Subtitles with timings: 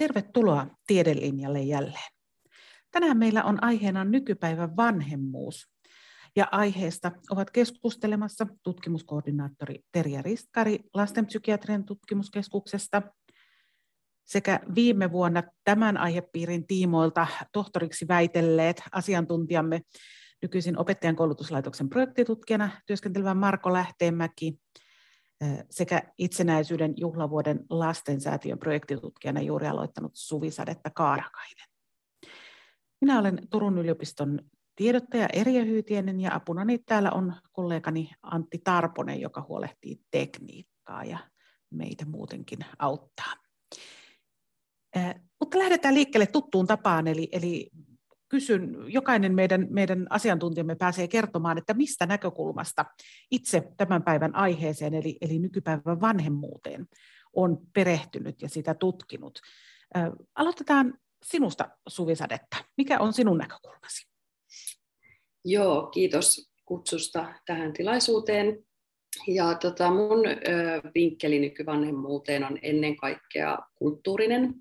[0.00, 2.12] tervetuloa Tiedelinjalle jälleen.
[2.90, 5.68] Tänään meillä on aiheena nykypäivän vanhemmuus.
[6.36, 13.02] Ja aiheesta ovat keskustelemassa tutkimuskoordinaattori Terja Ristkari lastenpsykiatrian tutkimuskeskuksesta
[14.24, 19.80] sekä viime vuonna tämän aihepiirin tiimoilta tohtoriksi väitelleet asiantuntijamme
[20.42, 24.58] nykyisin opettajan koulutuslaitoksen projektitutkijana työskentelevä Marko Lähteenmäki
[25.70, 31.68] sekä itsenäisyyden juhlavuoden lastensäätiön projektitutkijana juuri aloittanut Suvi Sadetta Kaarakainen.
[33.00, 34.40] Minä olen Turun yliopiston
[34.76, 41.18] tiedottaja Erja Hyytienen ja apunani täällä on kollegani Antti Tarponen, joka huolehtii tekniikkaa ja
[41.70, 43.34] meitä muutenkin auttaa.
[45.40, 47.70] Mutta lähdetään liikkeelle tuttuun tapaan, eli, eli
[48.30, 52.84] kysyn, jokainen meidän, meidän asiantuntijamme pääsee kertomaan, että mistä näkökulmasta
[53.30, 56.86] itse tämän päivän aiheeseen, eli, eli nykypäivän vanhemmuuteen,
[57.32, 59.38] on perehtynyt ja sitä tutkinut.
[60.34, 62.56] Aloitetaan sinusta, Suvi Sadetta.
[62.76, 64.06] Mikä on sinun näkökulmasi?
[65.44, 68.64] Joo, kiitos kutsusta tähän tilaisuuteen.
[69.26, 70.32] Ja tota, mun ö,
[70.94, 74.54] vinkkeli nykyvanhemmuuteen on ennen kaikkea kulttuurinen.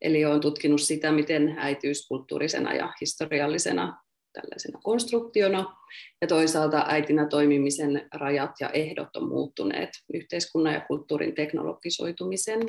[0.00, 5.76] Eli olen tutkinut sitä, miten äitiys kulttuurisena ja historiallisena tällaisena konstruktiona,
[6.20, 12.60] ja toisaalta äitinä toimimisen rajat ja ehdot on muuttuneet yhteiskunnan ja kulttuurin teknologisoitumisen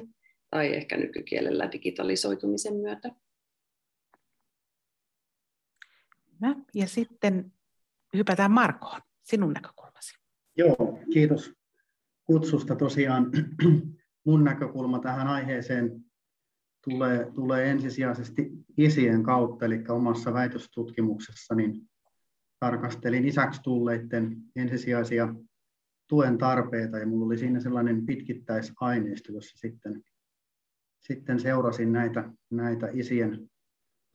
[0.50, 3.10] tai ehkä nykykielellä digitalisoitumisen myötä.
[6.34, 6.56] Hyvä.
[6.74, 7.52] Ja sitten
[8.18, 10.18] hypätään Markoon, sinun näkökulmasi.
[10.58, 11.54] Joo, kiitos
[12.24, 12.76] kutsusta.
[12.76, 13.32] Tosiaan
[14.26, 16.05] mun näkökulma tähän aiheeseen
[16.90, 21.90] tulee, tulee ensisijaisesti isien kautta, eli omassa väitöstutkimuksessa niin
[22.60, 25.36] tarkastelin isäksi tulleiden ensisijaisia
[26.10, 30.04] tuen tarpeita, ja minulla oli siinä sellainen pitkittäisaineisto, jossa sitten,
[31.02, 33.50] sitten seurasin näitä, näitä isien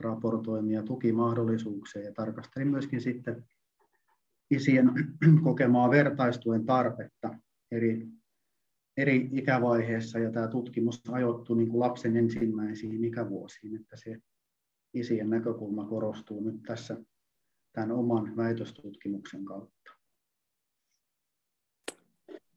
[0.00, 3.44] raportoimia tukimahdollisuuksia ja tarkastelin myöskin sitten
[4.50, 4.90] isien
[5.42, 7.34] kokemaa vertaistuen tarvetta
[7.70, 8.19] eri
[9.00, 14.16] eri ikävaiheessa ja tämä tutkimus ajoittuu niin kuin lapsen ensimmäisiin ikävuosiin, että se
[14.94, 16.96] isien näkökulma korostuu nyt tässä
[17.72, 19.92] tämän oman väitöstutkimuksen kautta.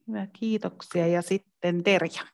[0.08, 1.06] Hyvä, kiitoksia.
[1.06, 2.26] Ja sitten Terja.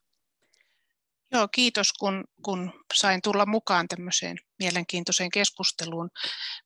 [1.32, 6.10] Joo, kiitos kun, kun sain tulla mukaan tämmöiseen mielenkiintoiseen keskusteluun.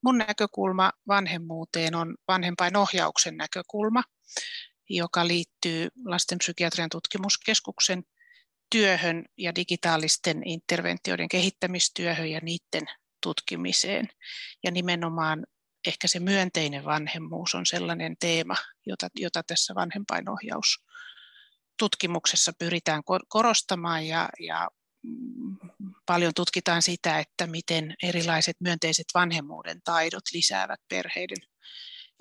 [0.03, 4.03] Mun näkökulma vanhemmuuteen on vanhempainohjauksen näkökulma
[4.89, 8.05] joka liittyy lastenpsykiatrian tutkimuskeskuksen
[8.71, 12.87] työhön ja digitaalisten interventioiden kehittämistyöhön ja niiden
[13.23, 14.09] tutkimiseen.
[14.65, 15.47] Ja nimenomaan
[15.87, 18.57] ehkä se myönteinen vanhemmuus on sellainen teema,
[18.87, 20.85] jota, jota tässä vanhempainohjaus
[21.79, 24.69] tutkimuksessa pyritään korostamaan ja, ja
[25.03, 25.57] mm,
[26.07, 31.54] paljon tutkitaan sitä, että miten erilaiset myönteiset vanhemmuuden taidot lisäävät perheiden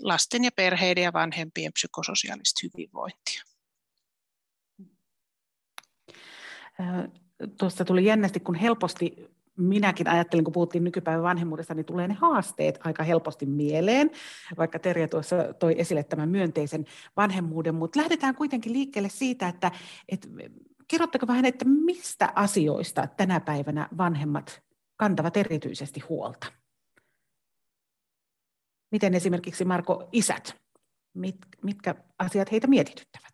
[0.02, 3.44] lasten ja perheiden ja vanhempien psykososiaalista hyvinvointia.
[7.60, 9.16] Tuossa tuli jännästi, kun helposti
[9.58, 14.12] minäkin ajattelin, kun puhuttiin nykypäivän vanhemmuudesta, niin tulee ne haasteet aika helposti mieleen,
[14.58, 16.86] vaikka Terja tuossa toi esille tämän myönteisen
[17.18, 19.72] vanhemmuuden, mutta lähdetään kuitenkin liikkeelle siitä, että,
[20.10, 20.28] että
[20.88, 24.62] kerrotteko vähän, että mistä asioista tänä päivänä vanhemmat
[24.98, 26.63] kantavat erityisesti huolta?
[28.94, 30.56] Miten esimerkiksi Marko isät,
[31.14, 33.34] mit, mitkä asiat heitä mietityttävät?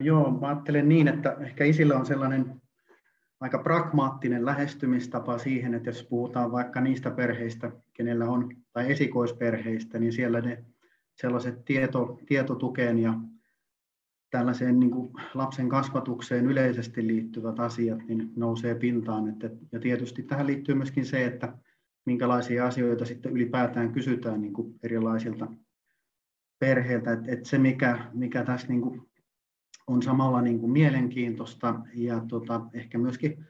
[0.00, 2.62] Joo, mä ajattelen niin, että ehkä isillä on sellainen
[3.40, 10.12] aika pragmaattinen lähestymistapa siihen, että jos puhutaan vaikka niistä perheistä, kenellä on, tai esikoisperheistä, niin
[10.12, 10.64] siellä ne
[11.14, 13.14] sellaiset tieto, tietotukeen ja
[14.30, 19.28] tällaiseen niin kuin lapsen kasvatukseen yleisesti liittyvät asiat niin nousee pintaan.
[19.28, 21.58] Että, ja tietysti tähän liittyy myöskin se, että
[22.06, 25.48] minkälaisia asioita sitten ylipäätään kysytään niin kuin erilaisilta
[26.58, 27.12] perheiltä.
[27.12, 29.02] Et, et se, mikä, mikä tässä niin kuin
[29.86, 33.46] on samalla niin kuin mielenkiintoista ja tota, ehkä myöskin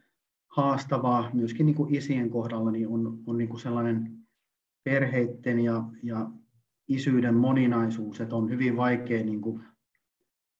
[0.48, 4.16] haastavaa myöskin niin kuin isien kohdalla, niin on, on niin kuin sellainen
[4.84, 6.30] perheiden ja, ja
[6.88, 9.62] isyyden moninaisuus, että on hyvin vaikea niin kuin,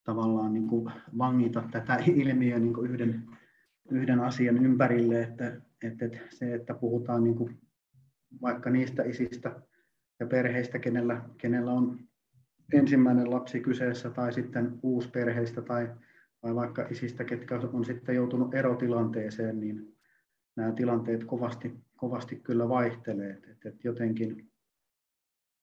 [0.05, 3.23] tavallaan niin kuin vangita tätä ilmiöä niin kuin yhden,
[3.91, 7.59] yhden asian ympärille, että, että, että se, että puhutaan niin kuin
[8.43, 9.61] vaikka niistä isistä
[10.21, 11.99] ja perheistä, kenellä, kenellä on
[12.73, 15.89] ensimmäinen lapsi kyseessä tai sitten uusperheistä tai,
[16.41, 19.97] tai vaikka isistä, ketkä on sitten joutunut erotilanteeseen, niin
[20.57, 23.41] nämä tilanteet kovasti, kovasti kyllä vaihtelee.
[23.51, 24.51] Et, et jotenkin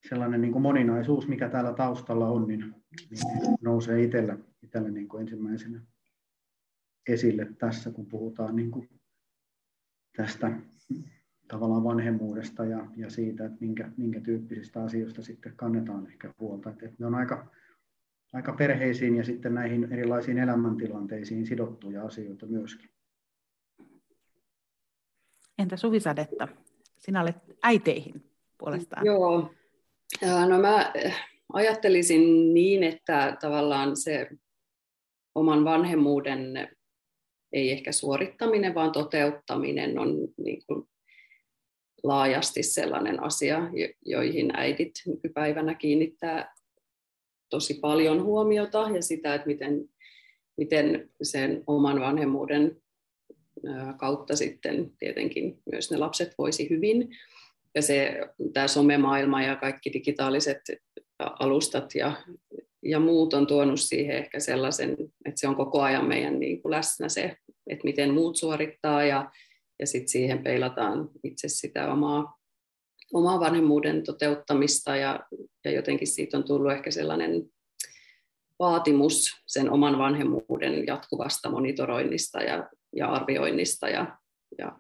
[0.09, 2.75] sellainen niin kuin moninaisuus, mikä täällä taustalla on, niin,
[3.09, 5.81] niin nousee itsellä, itsellä niin kuin ensimmäisenä
[7.07, 8.89] esille tässä, kun puhutaan niin kuin
[10.18, 10.51] tästä
[11.48, 16.69] tavallaan vanhemmuudesta ja, ja siitä, että minkä, minkä tyyppisistä asioista sitten kannetaan ehkä huolta.
[16.69, 17.51] Että, että ne on aika,
[18.34, 22.90] aika perheisiin ja sitten näihin erilaisiin elämäntilanteisiin sidottuja asioita myöskin.
[25.57, 26.48] Entä Suvisadetta?
[26.98, 29.06] Sinä olet äiteihin puolestaan.
[29.06, 29.54] Joo.
[30.50, 30.94] No mä
[31.54, 34.30] ajattelisin niin, että tavallaan se
[35.36, 36.69] oman vanhemmuuden
[37.54, 40.07] ei ehkä suorittaminen, vaan toteuttaminen on
[40.38, 40.90] niin kuin
[42.03, 43.69] laajasti sellainen asia,
[44.05, 46.53] joihin äidit nykypäivänä kiinnittää
[47.50, 49.89] tosi paljon huomiota ja sitä, että miten,
[50.57, 52.83] miten sen oman vanhemmuuden
[53.97, 57.09] kautta sitten tietenkin myös ne lapset voisi hyvin.
[57.75, 58.19] Ja se,
[58.53, 60.61] tämä somemaailma ja kaikki digitaaliset
[61.19, 62.13] alustat ja,
[62.81, 64.91] ja muut on tuonut siihen ehkä sellaisen,
[65.25, 69.31] että se on koko ajan meidän niin kuin läsnä se, että miten muut suorittaa ja,
[69.79, 72.39] ja sitten siihen peilataan itse sitä omaa,
[73.13, 75.19] omaa vanhemmuuden toteuttamista ja,
[75.65, 77.43] ja jotenkin siitä on tullut ehkä sellainen
[78.59, 84.17] vaatimus sen oman vanhemmuuden jatkuvasta monitoroinnista ja, ja arvioinnista ja,
[84.57, 84.79] ja,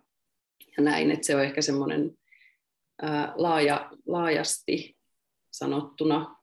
[0.77, 2.11] ja näin, että se on ehkä semmoinen
[3.35, 4.97] laaja, laajasti
[5.51, 6.35] sanottuna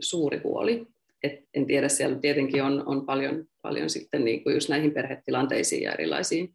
[0.00, 0.86] suuri huoli.
[1.22, 5.82] Et en tiedä, siellä tietenkin on, on paljon, paljon sitten niin kuin just näihin perhetilanteisiin
[5.82, 6.54] ja erilaisiin,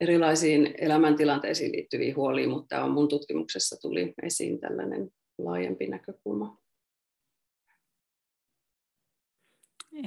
[0.00, 6.58] erilaisiin elämäntilanteisiin liittyviä huolia, mutta on mun tutkimuksessa tuli esiin tällainen laajempi näkökulma.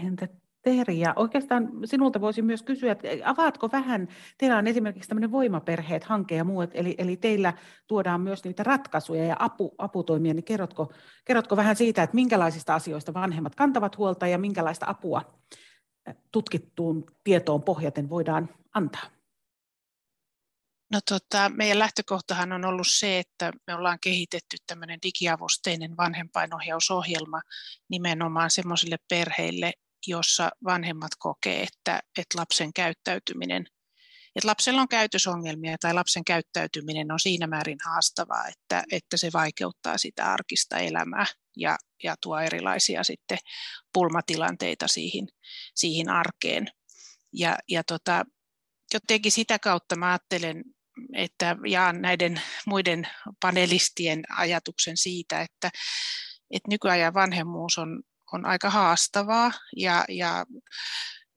[0.05, 0.27] Entä
[0.61, 4.07] Terja, oikeastaan sinulta voisin myös kysyä, että avaatko vähän,
[4.37, 7.53] teillä on esimerkiksi tämmöinen voimaperheet, hanke ja muut, eli, eli teillä
[7.87, 10.93] tuodaan myös niitä ratkaisuja ja apu, aputoimia, niin kerrotko,
[11.25, 15.21] kerrotko vähän siitä, että minkälaisista asioista vanhemmat kantavat huolta ja minkälaista apua
[16.31, 19.18] tutkittuun tietoon pohjaten voidaan antaa?
[20.91, 27.41] No tota, meidän lähtökohtahan on ollut se, että me ollaan kehitetty tämmöinen digiavusteinen vanhempainohjausohjelma
[27.89, 29.73] nimenomaan semmoisille perheille,
[30.07, 33.65] jossa vanhemmat kokee, että, että lapsen käyttäytyminen,
[34.35, 39.97] että lapsella on käytösongelmia tai lapsen käyttäytyminen on siinä määrin haastavaa, että, että se vaikeuttaa
[39.97, 41.25] sitä arkista elämää
[41.57, 43.37] ja, ja tuo erilaisia sitten
[43.93, 45.27] pulmatilanteita siihen,
[45.75, 46.67] siihen arkeen.
[47.33, 48.25] Ja, ja tota,
[48.93, 50.63] jotenkin sitä kautta mä ajattelen,
[51.15, 53.07] että jaan näiden muiden
[53.39, 55.69] panelistien ajatuksen siitä, että,
[56.51, 58.03] että nykyajan vanhemmuus on,
[58.33, 60.45] on aika haastavaa ja, ja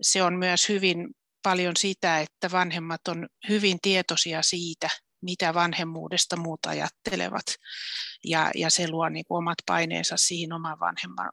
[0.01, 1.09] se on myös hyvin
[1.43, 4.89] paljon sitä, että vanhemmat on hyvin tietoisia siitä,
[5.23, 7.47] mitä vanhemmuudesta muut ajattelevat.
[8.25, 10.79] Ja, ja se luo niin kuin omat paineensa siihen oman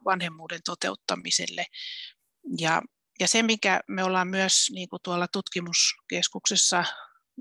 [0.06, 1.66] vanhemmuuden toteuttamiselle.
[2.60, 2.81] Ja,
[3.20, 6.86] ja se, mikä me ollaan myös niin kuin tuolla tutkimuskeskuksessa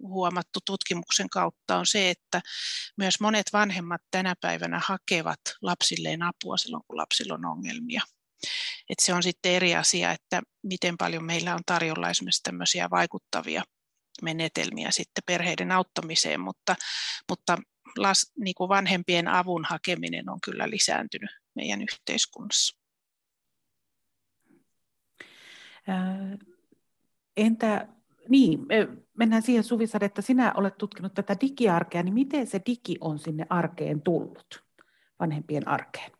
[0.00, 2.40] huomattu tutkimuksen kautta on se, että
[2.96, 8.02] myös monet vanhemmat tänä päivänä hakevat lapsilleen apua silloin, kun lapsilla on ongelmia.
[8.88, 13.62] Et se on sitten eri asia, että miten paljon meillä on tarjolla esimerkiksi tämmöisiä vaikuttavia
[14.22, 16.76] menetelmiä sitten perheiden auttamiseen, mutta,
[17.28, 17.58] mutta
[17.96, 22.78] las, niin kuin vanhempien avun hakeminen on kyllä lisääntynyt meidän yhteiskunnassa.
[27.36, 27.88] Entä
[28.28, 28.60] niin,
[29.18, 33.46] mennään siihen Suvisad, että sinä olet tutkinut tätä digiarkea, niin miten se digi on sinne
[33.50, 34.64] arkeen tullut,
[35.20, 36.10] vanhempien arkeen?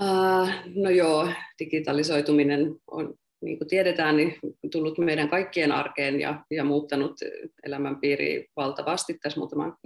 [0.00, 1.28] Uh, no joo,
[1.58, 4.36] digitalisoituminen on, niin kuin tiedetään, niin
[4.72, 7.16] tullut meidän kaikkien arkeen ja, ja muuttanut
[7.62, 9.76] elämänpiiriä valtavasti tässä muutaman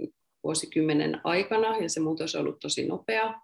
[0.43, 3.41] vuosikymmenen aikana, ja se muutos on ollut tosi nopea.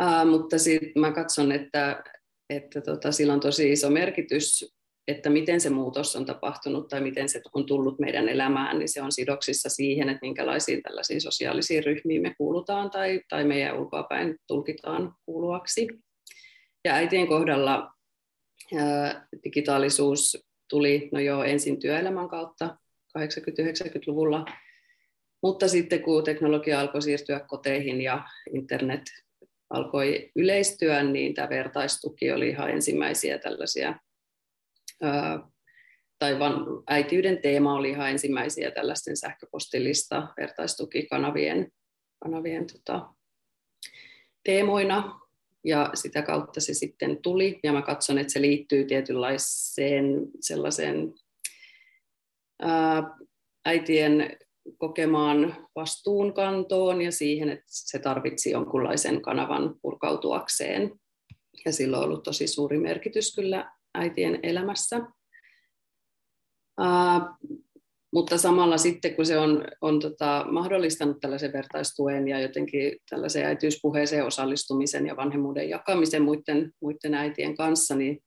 [0.00, 2.04] Uh, mutta sitten mä katson, että,
[2.50, 4.74] että tota, sillä on tosi iso merkitys
[5.10, 9.02] että miten se muutos on tapahtunut tai miten se on tullut meidän elämään, niin se
[9.02, 15.14] on sidoksissa siihen, että minkälaisiin tällaisiin sosiaalisiin ryhmiin me kuulutaan tai, tai meidän ulkoapäin tulkitaan
[15.26, 15.88] kuuluvaksi.
[16.84, 17.92] Ja äitien kohdalla
[18.76, 22.76] ää, digitaalisuus tuli no jo ensin työelämän kautta
[23.18, 24.44] 80-90-luvulla,
[25.42, 28.22] mutta sitten kun teknologia alkoi siirtyä koteihin ja
[28.54, 29.02] internet
[29.70, 33.94] alkoi yleistyä, niin tämä vertaistuki oli ihan ensimmäisiä tällaisia
[36.18, 36.54] tai van,
[36.86, 41.72] äitiyden teema oli ihan ensimmäisiä tällaisten sähköpostillista vertaistukikanavien
[42.22, 43.14] kanavien, tota,
[44.44, 45.20] teemoina,
[45.64, 50.04] ja sitä kautta se sitten tuli, ja mä katson, että se liittyy tietynlaiseen
[50.40, 51.14] sellaiseen
[52.62, 53.02] ää,
[53.64, 54.38] äitien
[54.78, 60.92] kokemaan vastuunkantoon ja siihen, että se tarvitsi jonkunlaisen kanavan purkautuakseen.
[61.64, 65.00] Ja sillä on ollut tosi suuri merkitys kyllä äitien elämässä.
[68.12, 74.26] mutta samalla sitten, kun se on, on tota, mahdollistanut tällaisen vertaistuen ja jotenkin tällaisen äitiyspuheeseen
[74.26, 78.22] osallistumisen ja vanhemmuuden jakamisen muiden, muiden äitien kanssa, niin,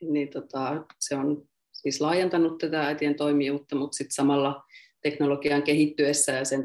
[0.00, 4.62] niin tota, se on siis laajentanut tätä äitien toimijuutta, mutta sitten samalla
[5.02, 6.64] teknologian kehittyessä ja sen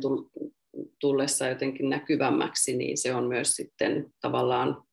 [1.00, 4.87] tullessa jotenkin näkyvämmäksi, niin se on myös sitten tavallaan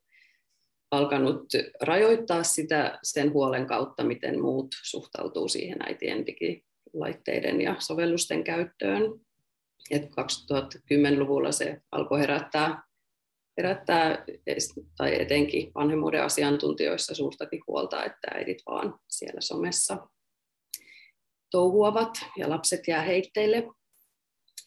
[0.96, 1.44] alkanut
[1.80, 9.02] rajoittaa sitä sen huolen kautta, miten muut suhtautuu siihen äitien digilaitteiden ja sovellusten käyttöön.
[9.90, 12.82] Et 2010-luvulla se alkoi herättää,
[13.56, 14.24] herättää
[14.96, 20.08] tai etenkin vanhemmuuden asiantuntijoissa suurtakin huolta, että äidit vaan siellä somessa
[21.50, 23.68] touhuavat ja lapset jää heitteille.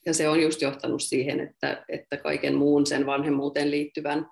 [0.05, 4.25] Ja se on just johtanut siihen, että, että kaiken muun sen vanhemmuuteen liittyvän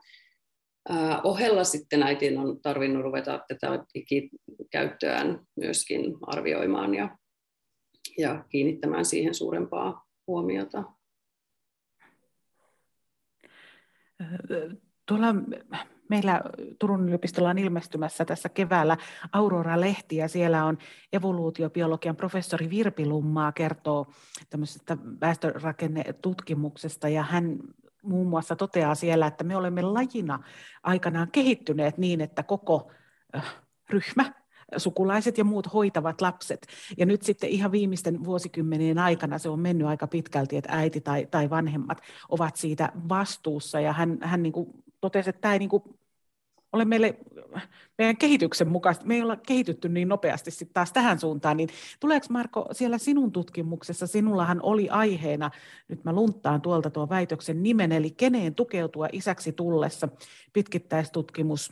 [1.23, 7.17] ohella sitten äitien on tarvinnut ruveta tätä digikäyttöään myöskin arvioimaan ja,
[8.17, 10.83] ja kiinnittämään siihen suurempaa huomiota.
[15.05, 15.35] Tuolla
[16.09, 16.41] meillä
[16.79, 18.97] Turun yliopistolla on ilmestymässä tässä keväällä
[19.31, 20.77] Aurora-lehti ja siellä on
[21.13, 24.07] evoluutiobiologian professori Virpi Lummaa kertoo
[24.49, 27.59] tämmöisestä väestörakennetutkimuksesta ja hän
[28.05, 30.39] muun muassa toteaa siellä, että me olemme lajina
[30.83, 32.91] aikanaan kehittyneet niin, että koko
[33.89, 34.33] ryhmä
[34.77, 36.67] sukulaiset ja muut hoitavat lapset.
[36.97, 41.27] Ja nyt sitten ihan viimeisten vuosikymmenien aikana se on mennyt aika pitkälti, että äiti tai,
[41.31, 43.79] tai vanhemmat ovat siitä vastuussa.
[43.79, 44.67] Ja hän, hän niin kuin
[45.01, 45.83] totesi, että tämä ei niin kuin
[46.75, 47.17] ole meille,
[47.97, 52.27] meidän kehityksen mukaista, me ei olla kehitytty niin nopeasti sitten taas tähän suuntaan, niin tuleeko
[52.29, 55.51] Marko siellä sinun tutkimuksessa, sinullahan oli aiheena,
[55.87, 60.07] nyt mä lunttaan tuolta tuo väitöksen nimen, eli keneen tukeutua isäksi tullessa,
[60.53, 61.71] pitkittäistutkimus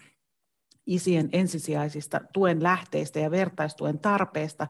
[0.88, 4.68] isien ensisijaisista tuen lähteistä ja vertaistuen tarpeesta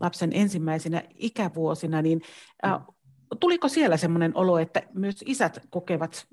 [0.00, 2.20] lapsen ensimmäisenä ikävuosina, niin
[2.66, 2.80] äh,
[3.40, 6.26] tuliko siellä sellainen olo, että myös isät kokevat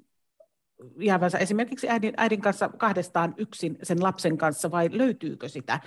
[0.98, 5.80] jäävänsä esimerkiksi äidin, äidin kanssa kahdestaan yksin sen lapsen kanssa, vai löytyykö sitä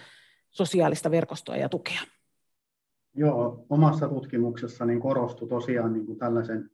[0.51, 2.01] sosiaalista verkostoa ja tukea?
[3.15, 6.71] Joo, omassa tutkimuksessa niin korostui tosiaan niin kuin tällaisen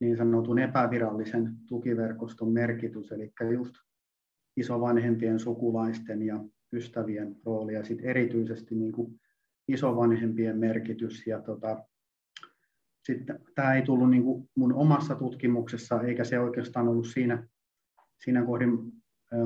[0.00, 3.74] niin sanotun epävirallisen tukiverkoston merkitys, eli just
[4.56, 9.20] isovanhempien, sukulaisten ja ystävien rooli ja sitten erityisesti niin kuin
[9.68, 11.26] isovanhempien merkitys.
[11.26, 11.84] Ja tota,
[13.12, 14.24] sitten, tämä ei tullut niin
[14.56, 17.48] mun omassa tutkimuksessa, eikä se oikeastaan ollut siinä
[18.24, 18.92] siinä kohdin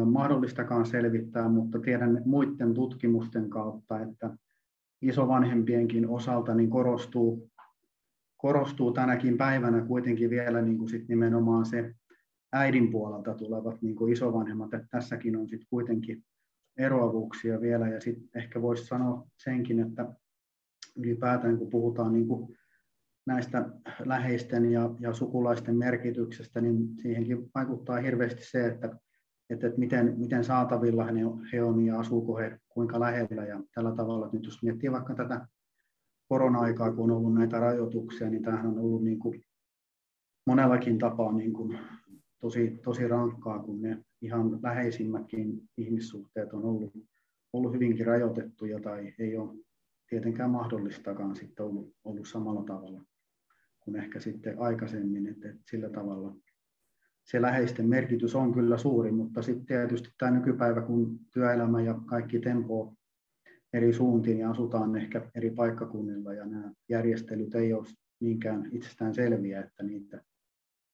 [0.04, 4.36] mahdollistakaan selvittää, mutta tiedän muiden tutkimusten kautta, että
[5.02, 7.50] isovanhempienkin osalta niin korostuu,
[8.36, 11.94] korostuu tänäkin päivänä kuitenkin vielä niin kuin sit nimenomaan se
[12.52, 16.24] äidin puolelta tulevat niin kuin isovanhemmat, että tässäkin on sitten kuitenkin
[16.76, 20.14] eroavuuksia vielä, ja sitten ehkä voisi sanoa senkin, että
[20.96, 22.58] ylipäätään kun puhutaan niin kuin
[23.26, 23.70] näistä
[24.04, 28.98] läheisten ja, ja sukulaisten merkityksestä, niin siihenkin vaikuttaa hirveästi se, että,
[29.50, 31.12] että, että miten, miten saatavilla he,
[31.52, 33.44] he on ja asuuko he kuinka lähellä.
[33.44, 35.46] Ja tällä tavalla, että nyt jos miettii vaikka tätä
[36.28, 39.44] korona-aikaa, kun on ollut näitä rajoituksia, niin tämähän on ollut niin kuin
[40.46, 41.78] monellakin tapaa niin kuin
[42.40, 46.92] tosi, tosi rankkaa, kun ne ihan läheisimmätkin ihmissuhteet on ollut,
[47.52, 49.58] ollut hyvinkin rajoitettuja tai ei ole
[50.08, 53.02] tietenkään mahdollistakaan sitten ollut, ollut samalla tavalla
[53.84, 56.36] kuin ehkä sitten aikaisemmin, että, että sillä tavalla
[57.24, 62.38] se läheisten merkitys on kyllä suuri, mutta sitten tietysti tämä nykypäivä, kun työelämä ja kaikki
[62.38, 62.94] tempo
[63.72, 67.86] eri suuntiin ja asutaan ehkä eri paikkakunnilla ja nämä järjestelyt ei ole
[68.20, 70.22] niinkään itsestään selviä, että niitä,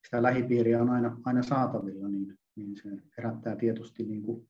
[0.06, 4.48] sitä lähipiiriä on aina, aina saatavilla, niin, niin se herättää tietysti niin kuin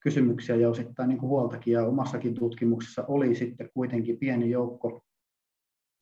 [0.00, 1.72] kysymyksiä ja osittain niin kuin huoltakin.
[1.72, 5.04] Ja omassakin tutkimuksessa oli sitten kuitenkin pieni joukko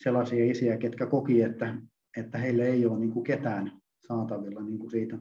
[0.03, 1.75] sellaisia isiä, ketkä koki, että,
[2.17, 3.73] että heille ei ole niin kuin ketään
[4.07, 5.19] saatavilla niin kuin siitä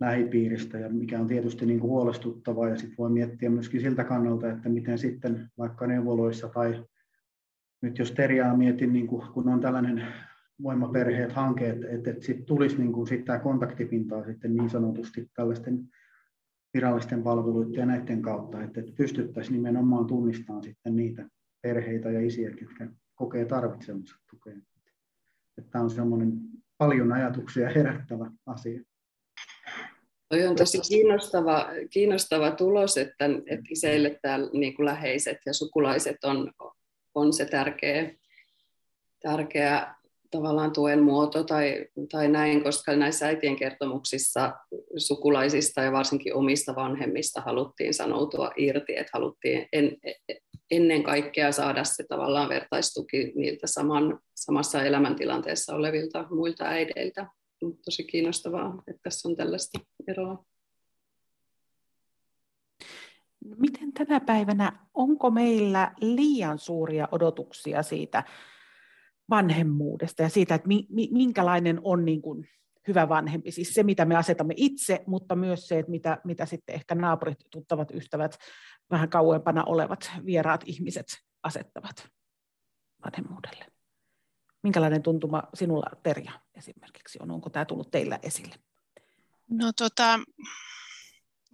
[0.00, 4.50] lähipiiristä, ja mikä on tietysti niin kuin huolestuttavaa, ja sitten voi miettiä myöskin siltä kannalta,
[4.50, 6.84] että miten sitten vaikka neuvoloissa tai
[7.82, 10.06] nyt jos Teriaa mietin, niin kuin, kun on tällainen
[10.62, 15.88] voimaperheet hanke, että, että, että sitten tulisi niin kuin sitä kontaktipintaa sitten niin sanotusti tällaisten
[16.74, 21.28] virallisten palveluiden ja näiden kautta, että, että pystyttäisiin nimenomaan tunnistamaan sitten niitä
[21.62, 22.84] perheitä ja isiä, jotka
[23.16, 24.54] kokee tarvitsemansa tukea.
[25.70, 26.32] Tämä on semmoinen
[26.78, 28.80] paljon ajatuksia herättävä asia.
[30.28, 36.24] Toi on tosi kiinnostava, kiinnostava tulos, että, että iseille täällä niin kuin läheiset ja sukulaiset
[36.24, 36.52] on,
[37.14, 38.14] on se tärkeä,
[39.22, 39.94] tärkeä
[40.30, 44.52] tavallaan tuen muoto tai, tai näin, koska näissä äitien kertomuksissa
[44.96, 49.96] sukulaisista ja varsinkin omista vanhemmista haluttiin sanoutua irti, että haluttiin, en,
[50.70, 57.26] ennen kaikkea saada se tavallaan vertaistuki niiltä saman, samassa elämäntilanteessa olevilta muilta äideiltä.
[57.84, 60.44] Tosi kiinnostavaa, että tässä on tällaista eroa.
[63.58, 68.24] Miten tänä päivänä, onko meillä liian suuria odotuksia siitä
[69.30, 70.68] vanhemmuudesta ja siitä, että
[71.10, 72.48] minkälainen on niin kuin
[72.88, 76.74] hyvä vanhempi, siis se mitä me asetamme itse, mutta myös se, että mitä, mitä sitten
[76.74, 78.38] ehkä naapurit, tuttavat, ystävät,
[78.90, 81.06] vähän kauempana olevat vieraat ihmiset
[81.42, 82.08] asettavat
[83.04, 83.66] vanhemmuudelle.
[84.62, 87.30] Minkälainen tuntuma sinulla, Terja, esimerkiksi on?
[87.30, 88.54] Onko tämä tullut teillä esille?
[89.50, 90.20] No tota,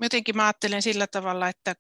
[0.01, 1.75] jotenkin mä ajattelen sillä tavalla, että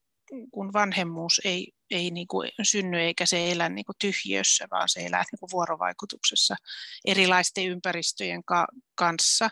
[0.50, 5.06] kun vanhemmuus ei, ei niin kuin synny eikä se elä niin kuin tyhjössä, vaan se
[5.06, 6.56] elää niin kuin vuorovaikutuksessa
[7.04, 9.50] erilaisten ympäristöjen ka- kanssa,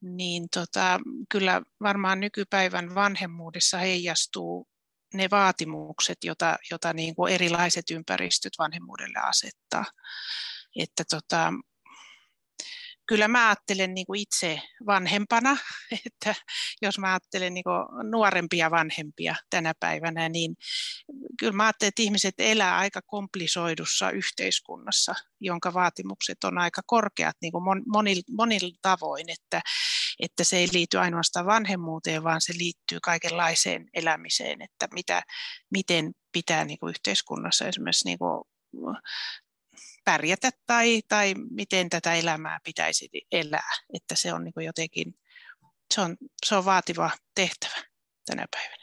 [0.00, 4.68] niin tota, kyllä varmaan nykypäivän vanhemmuudessa heijastuu
[5.14, 9.84] ne vaatimukset, joita, jota niin kuin erilaiset ympäristöt vanhemmuudelle asettaa.
[10.76, 11.52] Että tota,
[13.10, 15.56] kyllä mä ajattelen niin kuin itse vanhempana,
[16.06, 16.34] että
[16.82, 20.56] jos mä ajattelen niin kuin nuorempia vanhempia tänä päivänä, niin
[21.38, 27.52] kyllä mä ajattelen, että ihmiset elää aika komplisoidussa yhteiskunnassa, jonka vaatimukset on aika korkeat niin
[27.52, 29.60] kuin monilla, monilla tavoin, että,
[30.20, 35.22] että se ei liity ainoastaan vanhemmuuteen, vaan se liittyy kaikenlaiseen elämiseen, että mitä,
[35.70, 38.44] miten pitää niin kuin yhteiskunnassa esimerkiksi niin kuin
[40.04, 43.70] pärjätä tai, tai miten tätä elämää pitäisi elää.
[43.94, 45.14] Että se on niin jotenkin,
[45.94, 46.16] se on,
[46.46, 47.84] se on vaativa tehtävä
[48.26, 48.80] tänä päivänä.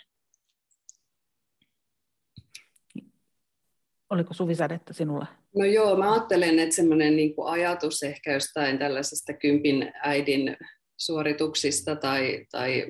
[4.10, 5.28] Oliko Suvisadetta sinulla?
[5.56, 10.58] No joo, mä ajattelen, että semmoinen niin ajatus ehkä jostain tällaisesta kympin äidin
[10.98, 12.86] suorituksista tai, tai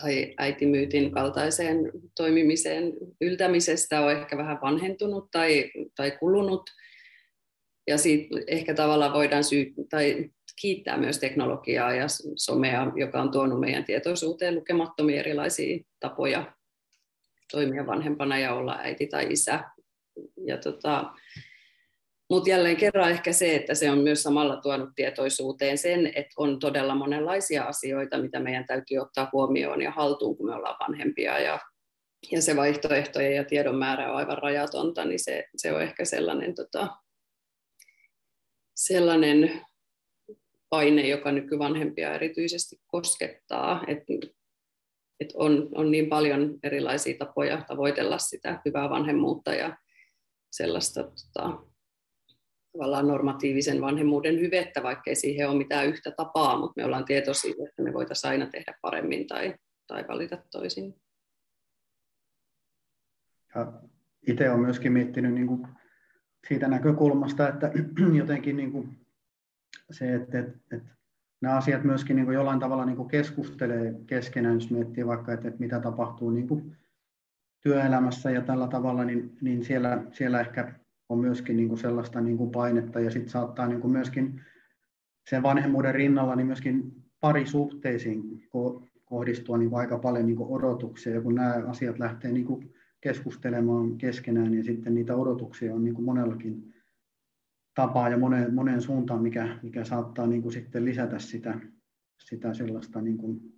[0.00, 6.70] tai äitimyytin kaltaiseen toimimiseen yltämisestä on ehkä vähän vanhentunut tai, tai kulunut.
[7.86, 13.60] Ja siitä ehkä tavallaan voidaan syy, tai kiittää myös teknologiaa ja somea, joka on tuonut
[13.60, 16.52] meidän tietoisuuteen lukemattomia erilaisia tapoja
[17.50, 19.60] toimia vanhempana ja olla äiti tai isä.
[20.46, 21.12] Ja tota,
[22.34, 26.58] mutta jälleen kerran ehkä se, että se on myös samalla tuonut tietoisuuteen sen, että on
[26.58, 31.38] todella monenlaisia asioita, mitä meidän täytyy ottaa huomioon ja haltuun, kun me ollaan vanhempia.
[31.38, 31.60] Ja,
[32.32, 36.54] ja se vaihtoehtojen ja tiedon määrä on aivan rajatonta, niin se, se on ehkä sellainen,
[36.54, 36.88] tota,
[38.76, 39.60] sellainen
[40.70, 43.84] paine, joka nykyvanhempia erityisesti koskettaa.
[43.86, 44.12] Että
[45.20, 49.76] et on, on niin paljon erilaisia tapoja tavoitella sitä hyvää vanhemmuutta ja
[50.52, 51.73] sellaista tota,
[52.74, 57.82] tavallaan normatiivisen vanhemmuuden hyvettä, vaikkei siihen ole mitään yhtä tapaa, mutta me ollaan tietoisia, että
[57.82, 59.54] me voitaisiin aina tehdä paremmin tai,
[59.86, 60.94] tai valita toisin.
[63.54, 63.72] Ja
[64.28, 65.66] itse olen myöskin miettinyt niin kuin
[66.48, 67.72] siitä näkökulmasta, että
[68.18, 69.06] jotenkin niin kuin
[69.90, 70.90] se, että, että, että
[71.40, 75.48] nämä asiat myöskin niin kuin jollain tavalla niin kuin keskustelee keskenään, jos miettii vaikka, että,
[75.48, 76.76] että mitä tapahtuu niin kuin
[77.60, 82.36] työelämässä ja tällä tavalla, niin, niin siellä, siellä ehkä on myöskin niin kuin sellaista niin
[82.36, 84.40] kuin painetta ja sitten saattaa niin kuin myöskin
[85.30, 88.48] sen vanhemmuuden rinnalla niin myöskin parisuhteisiin
[89.04, 91.14] kohdistua niin aika paljon niin odotuksia.
[91.14, 95.94] Ja kun nämä asiat lähtee niin kuin keskustelemaan keskenään, niin sitten niitä odotuksia on niin
[95.94, 96.74] kuin monellakin
[97.74, 101.60] tapaa ja moneen, moneen suuntaan, mikä, mikä saattaa niin kuin sitten lisätä sitä,
[102.18, 103.53] sitä sellaista niin kuin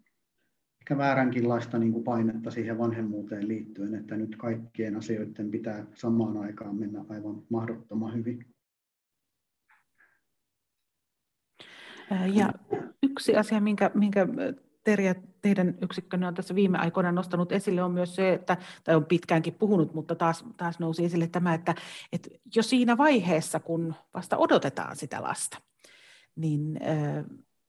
[0.87, 6.77] ehkä vääränkinlaista niin kuin painetta siihen vanhemmuuteen liittyen, että nyt kaikkien asioiden pitää samaan aikaan
[6.77, 8.46] mennä aivan mahdottoman hyvin.
[12.35, 12.53] Ja
[13.03, 14.27] yksi asia, minkä, minkä
[14.85, 19.05] Terja, teidän yksikkönne on tässä viime aikoina nostanut esille, on myös se, että, tai on
[19.05, 21.75] pitkäänkin puhunut, mutta taas, taas nousi esille tämä, että,
[22.12, 25.59] että jo siinä vaiheessa, kun vasta odotetaan sitä lasta,
[26.37, 26.79] niin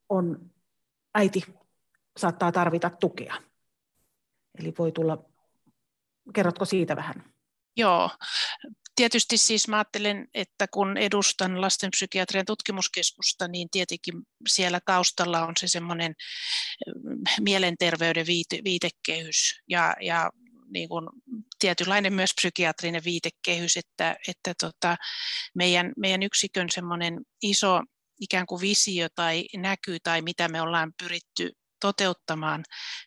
[0.09, 0.51] on
[1.15, 1.43] äiti
[2.17, 3.35] saattaa tarvita tukea.
[4.59, 5.25] Eli voi tulla,
[6.33, 7.33] kerrotko siitä vähän?
[7.77, 8.09] Joo,
[8.95, 14.13] tietysti siis mä ajattelen, että kun edustan lastenpsykiatrian tutkimuskeskusta, niin tietenkin
[14.47, 16.15] siellä taustalla on se semmoinen
[17.03, 20.31] mm, mielenterveyden viite, viitekehys ja, ja
[20.69, 21.09] niin kuin
[21.59, 24.97] tietynlainen myös psykiatrinen viitekehys, että, että tota,
[25.55, 27.81] meidän, meidän yksikön semmoinen iso
[28.21, 32.63] ikään kuin visio tai näky tai mitä me ollaan pyritty toteuttamaan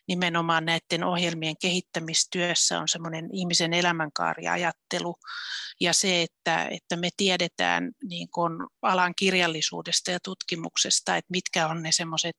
[0.07, 5.15] nimenomaan näiden ohjelmien kehittämistyössä on semmoinen ihmisen elämänkaariajattelu.
[5.79, 11.83] Ja se, että, että me tiedetään niin kuin alan kirjallisuudesta ja tutkimuksesta, että mitkä on
[11.83, 12.37] ne semmoiset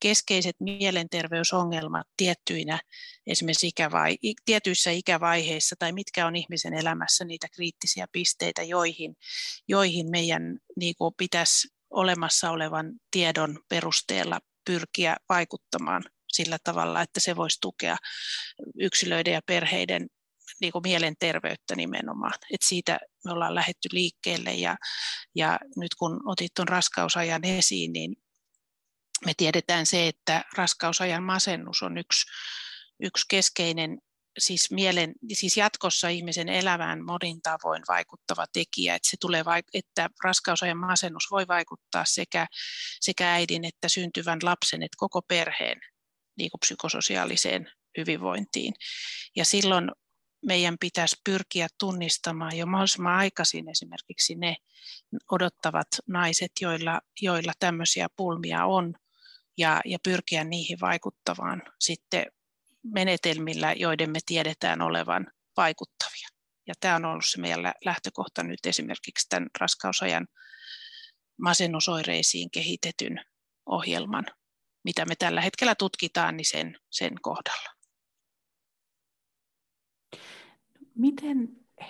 [0.00, 2.80] keskeiset mielenterveysongelmat tiettyinä
[3.26, 9.16] esimerkiksi ikävai- tietyissä ikävaiheissa tai mitkä on ihmisen elämässä niitä kriittisiä pisteitä, joihin,
[9.68, 17.36] joihin meidän niin kuin pitäisi olemassa olevan tiedon perusteella pyrkiä vaikuttamaan sillä tavalla, että se
[17.36, 17.96] voisi tukea
[18.80, 20.06] yksilöiden ja perheiden
[20.60, 22.32] niin kuin mielenterveyttä nimenomaan.
[22.54, 24.76] Et siitä me ollaan lähetty liikkeelle ja,
[25.34, 28.16] ja nyt kun otit tuon raskausajan esiin, niin
[29.26, 32.26] me tiedetään se, että raskausajan masennus on yksi,
[33.02, 33.98] yksi keskeinen
[34.38, 40.78] siis, mielen, siis jatkossa ihmisen elämään monin tavoin vaikuttava tekijä, että, se tulee, että raskausajan
[40.78, 42.46] masennus voi vaikuttaa sekä,
[43.00, 45.80] sekä äidin että syntyvän lapsen että koko perheen
[46.38, 48.74] niin kuin psykososiaaliseen hyvinvointiin.
[49.36, 49.90] Ja silloin
[50.46, 54.56] meidän pitäisi pyrkiä tunnistamaan jo mahdollisimman aikaisin esimerkiksi ne
[55.30, 58.94] odottavat naiset, joilla, joilla tämmöisiä pulmia on,
[59.58, 62.26] ja, ja pyrkiä niihin vaikuttavaan sitten
[62.82, 66.28] menetelmillä, joiden me tiedetään olevan vaikuttavia.
[66.66, 70.26] Ja tämä on ollut se meidän lähtökohta nyt esimerkiksi tämän raskausajan
[71.40, 73.24] masennusoireisiin kehitetyn
[73.66, 74.26] ohjelman,
[74.84, 77.70] mitä me tällä hetkellä tutkitaan, niin sen, sen kohdalla.
[80.94, 81.48] Miten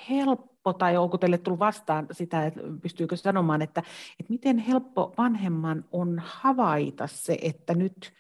[0.08, 3.82] helppo, tai onko teille tullut vastaan sitä, että pystyykö sanomaan, että,
[4.20, 8.12] että miten helppo vanhemman on havaita se, että nyt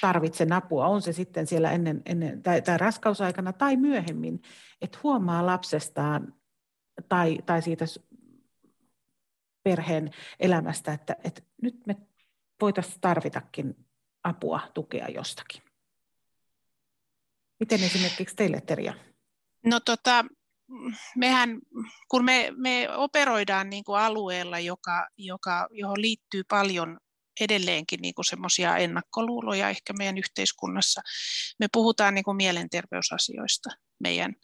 [0.00, 4.42] tarvitsen apua, on se sitten siellä ennen, ennen tai, tai raskausaikana tai myöhemmin,
[4.82, 6.34] että huomaa lapsestaan
[7.08, 7.84] tai, tai siitä
[9.62, 11.96] perheen elämästä, että, että nyt me
[12.60, 13.86] voitaisiin tarvitakin
[14.24, 15.62] apua, tukea jostakin.
[17.60, 18.94] Miten esimerkiksi teille, Terja?
[19.64, 20.24] No tota,
[21.16, 21.58] mehän,
[22.08, 26.98] kun me, me operoidaan niin kuin alueella, joka, joka, johon liittyy paljon
[27.40, 31.00] edelleenkin niin semmoisia ennakkoluuloja ehkä meidän yhteiskunnassa.
[31.58, 34.34] Me puhutaan niin kuin mielenterveysasioista meidän,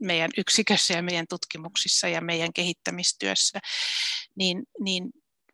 [0.00, 3.58] meidän yksikössä ja meidän tutkimuksissa ja meidän kehittämistyössä,
[4.36, 5.10] niin, niin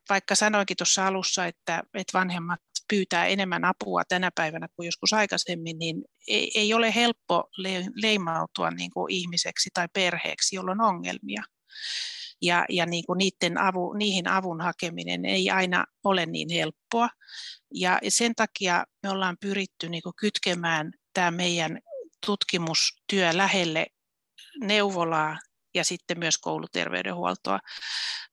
[0.08, 5.78] vaikka sanoinkin tuossa alussa, että, että vanhemmat pyytää enemmän apua tänä päivänä kuin joskus aikaisemmin,
[5.78, 7.48] niin ei, ei ole helppo
[8.02, 11.42] leimautua niin kuin ihmiseksi tai perheeksi, jolla on ongelmia
[12.44, 17.08] ja, ja niin kuin niiden avu, niihin avun hakeminen ei aina ole niin helppoa.
[17.74, 21.78] Ja sen takia me ollaan pyritty niin kuin kytkemään tämä meidän
[22.26, 23.86] tutkimustyö lähelle
[24.60, 25.38] neuvolaa
[25.74, 27.58] ja sitten myös kouluterveydenhuoltoa,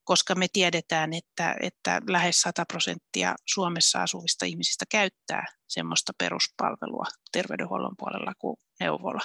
[0.04, 7.95] koska me tiedetään, että, että lähes 100 prosenttia Suomessa asuvista ihmisistä käyttää semmoista peruspalvelua terveydenhuollon
[7.97, 9.21] puolella kuin neuvola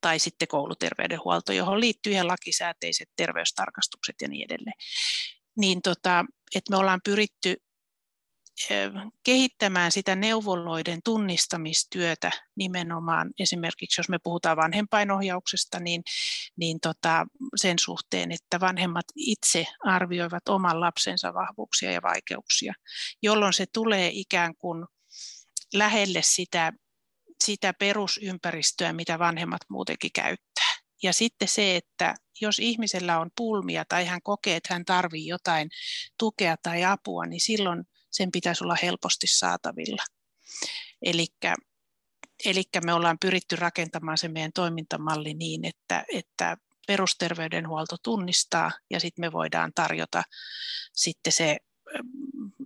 [0.00, 4.76] tai sitten kouluterveydenhuolto, johon liittyy ihan lakisääteiset terveystarkastukset ja niin edelleen.
[5.56, 7.56] Niin tota, että me ollaan pyritty
[9.24, 16.02] kehittämään sitä neuvoloiden tunnistamistyötä nimenomaan esimerkiksi, jos me puhutaan vanhempainohjauksesta, niin,
[16.56, 17.26] niin tota,
[17.56, 22.72] sen suhteen, että vanhemmat itse arvioivat oman lapsensa vahvuuksia ja vaikeuksia,
[23.22, 24.86] jolloin se tulee ikään kuin
[25.74, 26.72] lähelle sitä
[27.44, 30.74] sitä perusympäristöä, mitä vanhemmat muutenkin käyttää.
[31.02, 35.70] Ja sitten se, että jos ihmisellä on pulmia tai hän kokee, että hän tarvitsee jotain
[36.18, 40.02] tukea tai apua, niin silloin sen pitäisi olla helposti saatavilla.
[42.44, 49.24] Eli me ollaan pyritty rakentamaan se meidän toimintamalli niin, että, että perusterveydenhuolto tunnistaa ja sitten
[49.24, 50.22] me voidaan tarjota
[50.92, 51.56] sitten se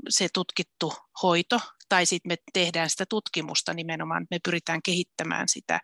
[0.09, 5.81] se tutkittu hoito, tai sitten me tehdään sitä tutkimusta nimenomaan, me pyritään kehittämään sitä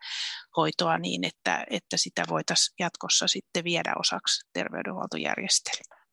[0.57, 6.05] hoitoa niin, että, että sitä voitaisiin jatkossa sitten viedä osaksi terveydenhuoltojärjestelmää.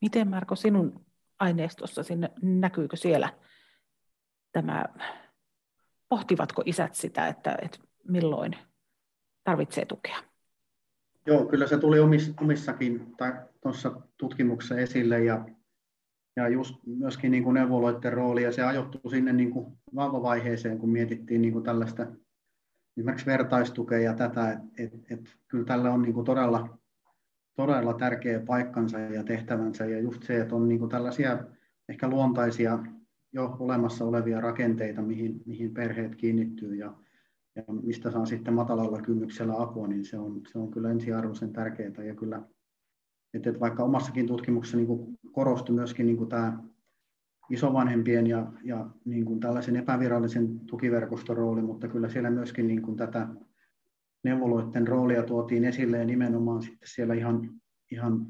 [0.00, 1.06] Miten Marko sinun
[1.38, 3.38] aineistossa sinne, näkyykö siellä
[4.52, 4.84] tämä,
[6.08, 7.78] pohtivatko isät sitä, että, että
[8.08, 8.58] milloin
[9.44, 10.16] tarvitsee tukea?
[11.26, 11.98] Joo, kyllä se tuli
[12.40, 13.90] omissakin tai tuossa
[14.24, 15.46] tutkimuksessa esille ja,
[16.36, 20.90] ja just myöskin niin kuin neuvoloiden rooli ja se ajoittuu sinne niin kuin vauvavaiheeseen, kun
[20.90, 22.06] mietittiin niin kuin tällaista
[22.96, 26.78] esimerkiksi vertaistukea ja tätä, että et, et, kyllä tällä on niin kuin todella,
[27.56, 31.38] todella tärkeä paikkansa ja tehtävänsä ja just se, että on niin kuin tällaisia
[31.88, 32.78] ehkä luontaisia
[33.32, 36.94] jo olemassa olevia rakenteita, mihin, mihin perheet kiinnittyy ja,
[37.56, 42.04] ja mistä saa sitten matalalla kynnyksellä apua, niin se on, se on kyllä ensiarvoisen tärkeää
[42.04, 42.42] ja kyllä
[43.34, 46.58] että, että vaikka omassakin tutkimuksessa niin korostui myöskin niin tämä
[47.50, 52.96] isovanhempien ja, ja niin kuin tällaisen epävirallisen tukiverkoston rooli, mutta kyllä siellä myöskin niin kuin
[52.96, 53.28] tätä
[54.24, 57.50] neuvoloiden roolia tuotiin esille ja nimenomaan sitten siellä ihan,
[57.92, 58.26] ihan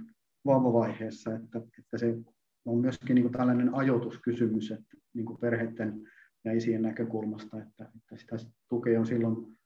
[0.46, 2.16] vauvavaiheessa, että, että se
[2.64, 6.02] on myöskin niin kuin tällainen ajoituskysymys että niin kuin perheiden
[6.44, 8.36] ja isien näkökulmasta, että, että sitä
[8.68, 9.58] tukea on silloin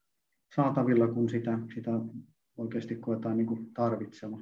[0.55, 1.91] saatavilla, kun sitä, sitä
[2.57, 4.41] oikeasti koetaan niin kuin tarvitsema.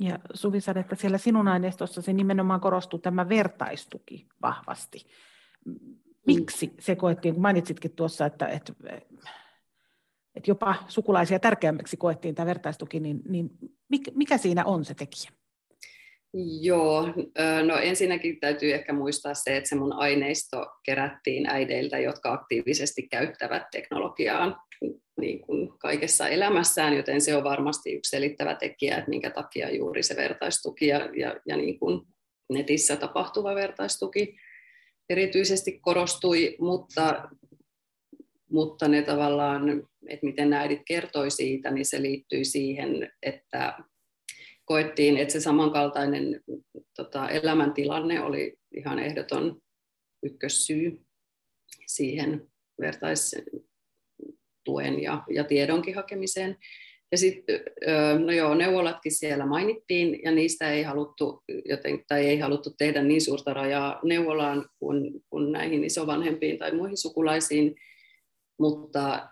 [0.00, 5.06] Ja Suvi että siellä sinun aineistossa nimenomaan korostuu tämä vertaistuki vahvasti.
[6.26, 8.72] Miksi se koettiin, kun mainitsitkin tuossa, että, että,
[10.34, 13.50] että jopa sukulaisia tärkeämmäksi koettiin tämä vertaistuki, niin, niin
[14.14, 15.30] mikä siinä on se tekijä?
[16.60, 17.06] Joo,
[17.66, 23.62] no ensinnäkin täytyy ehkä muistaa se, että se mun aineisto kerättiin äideiltä, jotka aktiivisesti käyttävät
[23.72, 24.66] teknologiaa
[25.20, 30.02] niin kuin kaikessa elämässään, joten se on varmasti yksi selittävä tekijä, että minkä takia juuri
[30.02, 32.06] se vertaistuki ja, ja, ja niin kuin
[32.52, 34.36] netissä tapahtuva vertaistuki
[35.10, 37.28] erityisesti korostui, mutta,
[38.50, 43.78] mutta ne tavallaan, että miten äidit kertoi siitä, niin se liittyy siihen, että
[44.64, 46.40] koettiin, että se samankaltainen
[46.96, 49.60] tota, elämäntilanne oli ihan ehdoton
[50.22, 51.00] ykkössyy
[51.86, 52.46] siihen
[54.64, 56.56] vertaistuen ja, ja tiedonkin hakemiseen.
[57.12, 57.60] Ja sitten,
[58.24, 63.20] no joo, neuvolatkin siellä mainittiin, ja niistä ei haluttu, joten, tai ei haluttu tehdä niin
[63.20, 67.74] suurta rajaa neuvolaan kuin, kuin näihin isovanhempiin tai muihin sukulaisiin,
[68.58, 69.28] mutta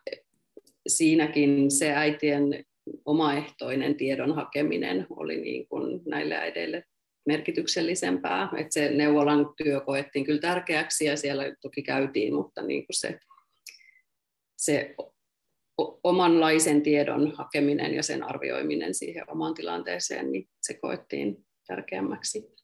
[0.87, 2.64] siinäkin se äitien
[3.05, 6.85] omaehtoinen tiedon hakeminen oli niin kuin näille äideille
[7.27, 8.49] merkityksellisempää.
[8.57, 13.18] Että se neuvolan työ koettiin kyllä tärkeäksi ja siellä toki käytiin, mutta niin kuin se,
[14.57, 14.95] se
[16.05, 22.55] omanlaisen tiedon hakeminen ja sen arvioiminen siihen omaan tilanteeseen, niin se koettiin tärkeämmäksi.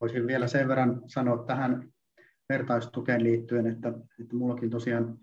[0.00, 1.88] Voisin vielä sen verran sanoa tähän
[2.48, 3.88] vertaistukeen liittyen, että,
[4.20, 5.18] että mullakin tosiaan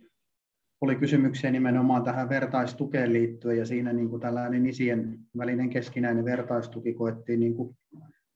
[0.82, 6.94] oli kysymyksiä nimenomaan tähän vertaistukeen liittyen ja siinä niin kuin tällainen isien välinen keskinäinen vertaistuki
[6.94, 7.78] koettiin niin kuin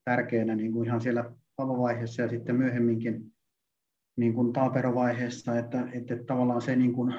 [0.04, 3.32] tärkeänä niin kuin ihan siellä avovaiheessa ja sitten myöhemminkin
[4.18, 7.14] niin kuin taaperovaiheessa, että, että tavallaan se niin kuin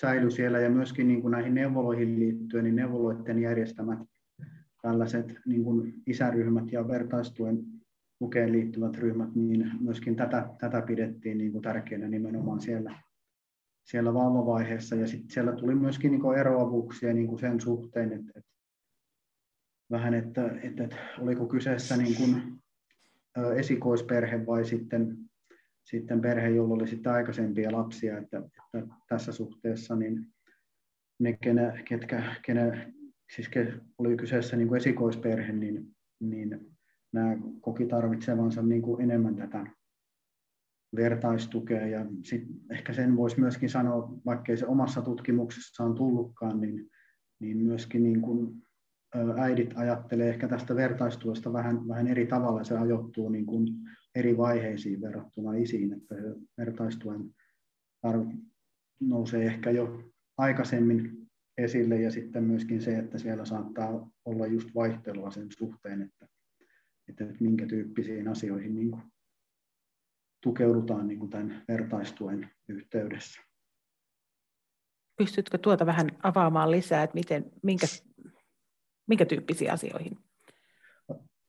[0.00, 3.98] säilyi siellä ja myöskin niin kuin näihin neuvoloihin liittyen, niin neuvoloiden järjestämät
[4.82, 7.58] tällaiset niin kuin isäryhmät ja vertaistuen
[8.18, 12.98] tukeen liittyvät ryhmät, niin myöskin tätä, tätä pidettiin niin kuin tärkeänä nimenomaan siellä
[13.84, 18.50] siellä vauvavaiheessa ja sitten siellä tuli myöskin niin eroavuuksia niin kuin sen suhteen, että, että
[19.90, 22.42] vähän, että, että, että oliko kyseessä niin kuin,
[23.56, 25.16] esikoisperhe vai sitten,
[25.84, 30.26] sitten perhe, jolla oli sitten aikaisempia lapsia, että, että tässä suhteessa niin
[31.18, 32.94] ne, kene, ketkä, kene,
[33.34, 36.76] siis ke, oli kyseessä niin kuin esikoisperhe, niin, niin
[37.12, 39.66] nämä koki tarvitsevansa niin kuin enemmän tätä
[40.96, 41.86] vertaistukea.
[41.86, 46.90] Ja sit ehkä sen voisi myöskin sanoa, vaikkei se omassa tutkimuksessaan tullutkaan, niin,
[47.40, 48.62] niin myöskin niin kuin
[49.38, 52.64] äidit ajattelee ehkä tästä vertaistuesta vähän, vähän eri tavalla.
[52.64, 53.68] Se ajoittuu niin kuin
[54.14, 56.14] eri vaiheisiin verrattuna isiin, että
[56.58, 57.34] vertaistuen
[58.00, 58.30] tarv
[59.00, 65.30] nousee ehkä jo aikaisemmin esille ja sitten myöskin se, että siellä saattaa olla just vaihtelua
[65.30, 66.28] sen suhteen, että,
[67.08, 69.02] että minkä tyyppisiin asioihin niin kuin
[70.42, 73.40] tukeudutaan niin kuin tämän vertaistuen yhteydessä.
[75.16, 77.86] Pystytkö tuota vähän avaamaan lisää, että miten, minkä,
[79.06, 80.18] minkä tyyppisiin asioihin?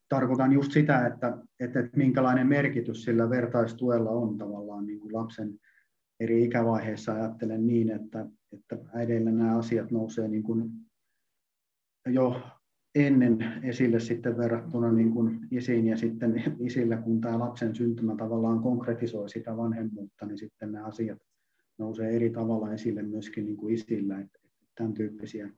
[0.10, 5.60] Tarkoitan just sitä, että, että, että minkälainen merkitys sillä vertaistuella on tavallaan niin kuin lapsen
[6.20, 10.72] eri ikävaiheissa ajattelen niin, että, että äideillä nämä asiat nousee niin kuin
[12.08, 12.42] jo
[12.96, 18.60] ennen esille sitten verrattuna niin kuin isiin ja sitten isillä, kun tämä lapsen syntymä tavallaan
[18.60, 21.20] konkretisoi sitä vanhemmuutta, niin sitten nämä asiat
[21.78, 24.40] nousee eri tavalla esille myöskin niin kuin isillä, että
[24.76, 25.50] tämän tyyppisiä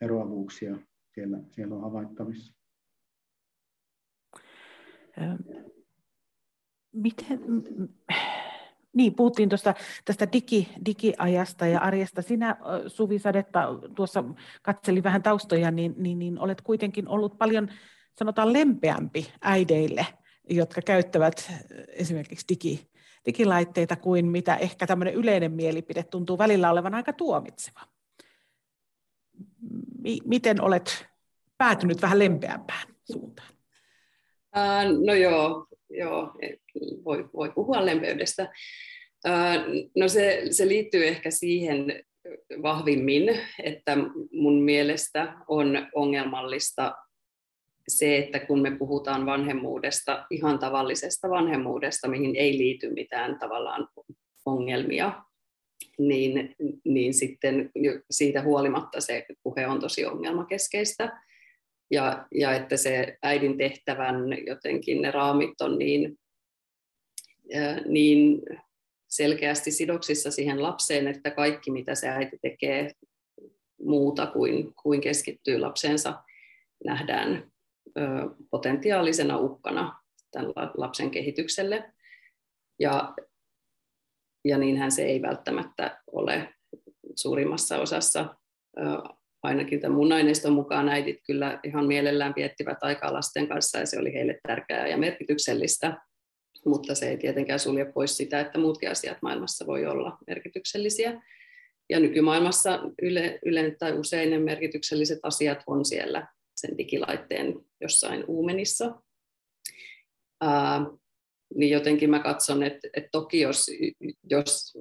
[0.00, 0.78] eroavuuksia
[1.14, 2.55] siellä, siellä on havaittavissa.
[6.92, 7.40] Miten,
[8.96, 9.74] niin, puhuttiin tuosta,
[10.04, 12.22] tästä digi, digiajasta ja arjesta.
[12.22, 14.24] Sinä, Suvi Sadetta, tuossa
[14.62, 17.68] katseli vähän taustoja, niin, niin, niin olet kuitenkin ollut paljon,
[18.18, 20.06] sanotaan, lempeämpi äideille,
[20.50, 21.52] jotka käyttävät
[21.88, 22.90] esimerkiksi digi,
[23.26, 27.80] digilaitteita kuin mitä ehkä tämmöinen yleinen mielipide tuntuu välillä olevan aika tuomitseva.
[30.24, 31.06] Miten olet
[31.58, 33.55] päätynyt vähän lempeämpään suuntaan?
[35.06, 36.32] No joo, joo
[37.04, 38.52] voi, voi puhua lempeydestä.
[39.96, 42.04] No se, se liittyy ehkä siihen
[42.62, 43.96] vahvimmin, että
[44.32, 46.94] mun mielestä on ongelmallista
[47.88, 53.88] se, että kun me puhutaan vanhemmuudesta, ihan tavallisesta vanhemmuudesta, mihin ei liity mitään tavallaan
[54.46, 55.22] ongelmia,
[55.98, 57.70] niin, niin sitten
[58.10, 61.22] siitä huolimatta se puhe on tosi ongelmakeskeistä.
[61.90, 66.18] Ja, ja että se äidin tehtävän jotenkin ne raamit on niin,
[67.86, 68.42] niin
[69.08, 72.92] selkeästi sidoksissa siihen lapseen, että kaikki mitä se äiti tekee
[73.80, 76.22] muuta kuin, kuin keskittyy lapsensa,
[76.84, 77.52] nähdään
[78.50, 81.92] potentiaalisena uhkana tämän lapsen kehitykselle.
[82.80, 83.14] Ja,
[84.44, 86.54] ja niinhän se ei välttämättä ole
[87.14, 88.34] suurimmassa osassa.
[89.46, 93.98] Ainakin tämän mun aineiston mukaan äidit kyllä ihan mielellään viettivät aikaa lasten kanssa ja se
[93.98, 95.96] oli heille tärkeää ja merkityksellistä
[96.66, 101.22] mutta se ei tietenkään sulje pois sitä, että muutkin asiat maailmassa voi olla merkityksellisiä.
[101.90, 109.02] Ja nykymaailmassa yle, yle tai usein ne merkitykselliset asiat on siellä sen digilaitteen jossain uumenissa.
[110.40, 110.86] Ää,
[111.54, 113.66] niin jotenkin mä katson, että, että toki jos,
[114.30, 114.78] jos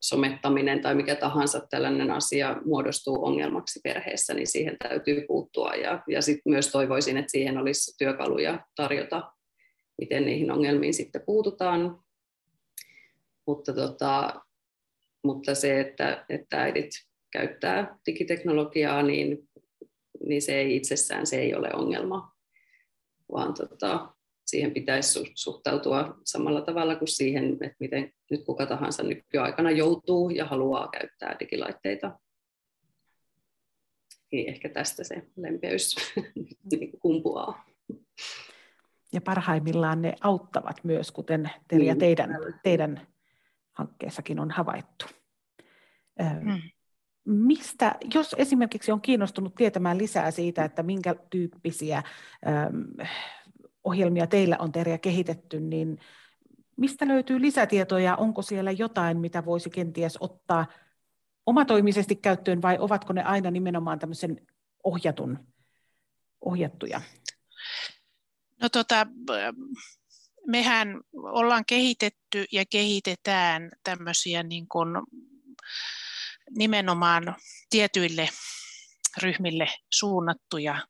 [0.00, 5.74] somettaminen tai mikä tahansa tällainen asia muodostuu ongelmaksi perheessä, niin siihen täytyy puuttua.
[5.74, 9.32] Ja, ja sitten myös toivoisin, että siihen olisi työkaluja tarjota
[10.00, 12.00] miten niihin ongelmiin sitten puututaan.
[13.46, 14.40] Mutta, tota,
[15.24, 16.90] mutta se, että, että äidit
[17.32, 19.48] käyttää digiteknologiaa, niin,
[20.26, 22.32] niin se ei itsessään se ei ole ongelma,
[23.32, 24.14] vaan tota,
[24.50, 30.44] siihen pitäisi suhtautua samalla tavalla kuin siihen, että miten nyt kuka tahansa nykyaikana joutuu ja
[30.44, 32.18] haluaa käyttää digilaitteita.
[34.32, 35.96] Niin ehkä tästä se lempeys
[36.70, 37.64] niin kumpuaa
[39.12, 41.98] ja parhaimmillaan ne auttavat myös, kuten Terja, niin.
[41.98, 42.30] teidän,
[42.62, 43.06] teidän
[43.72, 45.06] hankkeessakin on havaittu.
[46.42, 46.62] Mm.
[47.24, 52.02] Mistä, jos esimerkiksi on kiinnostunut tietämään lisää siitä, että minkä tyyppisiä
[53.84, 55.98] ohjelmia teillä on Terja kehitetty, niin
[56.76, 58.16] mistä löytyy lisätietoja?
[58.16, 60.66] Onko siellä jotain, mitä voisi kenties ottaa
[61.46, 64.46] omatoimisesti käyttöön vai ovatko ne aina nimenomaan tämmöisen
[64.84, 65.46] ohjatun,
[66.40, 67.00] ohjattuja?
[68.62, 69.06] No tota,
[70.46, 74.88] mehän ollaan kehitetty ja kehitetään tämmöisiä niin kuin
[76.50, 77.36] nimenomaan
[77.70, 78.28] tietyille
[79.22, 80.86] ryhmille suunnattuja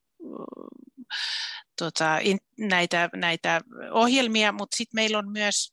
[1.84, 2.18] tota,
[2.58, 5.72] näitä, näitä ohjelmia, mutta sitten meillä on myös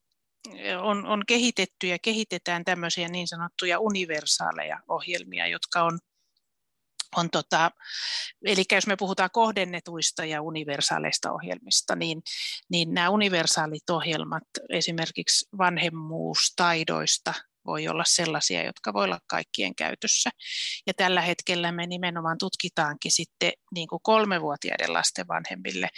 [0.81, 5.99] on, on kehitetty ja kehitetään tämmöisiä niin sanottuja universaaleja ohjelmia, jotka on
[7.15, 7.71] on tota,
[8.45, 12.21] eli jos me puhutaan kohdennetuista ja universaaleista ohjelmista, niin,
[12.69, 17.33] niin nämä universaalit ohjelmat esimerkiksi vanhemmuustaidoista
[17.67, 20.29] voi olla sellaisia, jotka voi olla kaikkien käytössä.
[20.87, 25.89] Ja tällä hetkellä me nimenomaan tutkitaankin sitten niin kuin kolmevuotiaiden lasten vanhemmille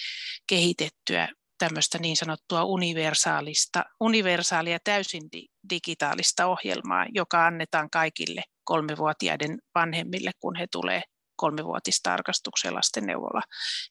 [0.48, 1.28] kehitettyä
[1.58, 5.24] tämmöistä niin sanottua universaalista, universaalia täysin
[5.70, 11.02] digitaalista ohjelmaa, joka annetaan kaikille kolmevuotiaiden vanhemmille, kun he tulee
[11.36, 13.42] kolmivuotistarkastukseen lastenneuvola.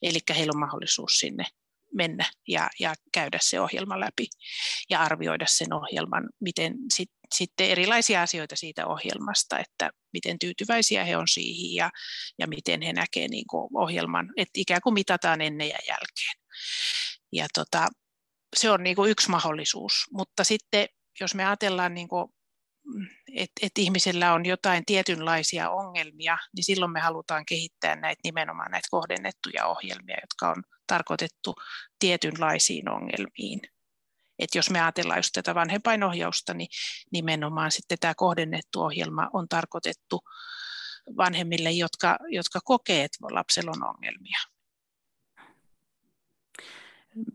[0.03, 1.45] Eli heillä on mahdollisuus sinne
[1.95, 4.27] mennä ja, ja käydä se ohjelma läpi
[4.91, 11.17] ja arvioida sen ohjelman, miten sit, sitten erilaisia asioita siitä ohjelmasta, että miten tyytyväisiä he
[11.17, 11.91] on siihen ja,
[12.38, 16.35] ja miten he näkevät niin ohjelman, että ikään kuin mitataan ennen ja jälkeen.
[17.33, 17.88] Ja tota,
[18.57, 20.87] se on niin kuin yksi mahdollisuus, mutta sitten
[21.21, 22.33] jos me ajatellaan niin kuin
[23.35, 28.88] että et ihmisellä on jotain tietynlaisia ongelmia, niin silloin me halutaan kehittää näitä nimenomaan näitä
[28.91, 31.55] kohdennettuja ohjelmia, jotka on tarkoitettu
[31.99, 33.61] tietynlaisiin ongelmiin.
[34.38, 36.68] Et jos me ajatellaan just tätä vanhempainohjausta, niin
[37.12, 40.20] nimenomaan sitten tämä kohdennettu ohjelma on tarkoitettu
[41.16, 44.38] vanhemmille, jotka, jotka kokee, että lapsella on ongelmia.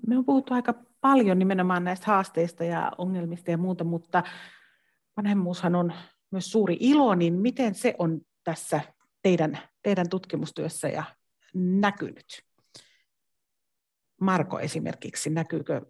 [0.08, 4.24] Me on puhuttu aika paljon nimenomaan näistä haasteista ja ongelmista ja muuta, mutta
[5.18, 5.94] vanhemmuushan on
[6.32, 8.82] myös suuri ilo, niin miten se on tässä
[9.22, 11.04] teidän, teidän tutkimustyössä ja
[11.54, 12.44] näkynyt?
[14.22, 15.82] Marko esimerkiksi, näkyykö,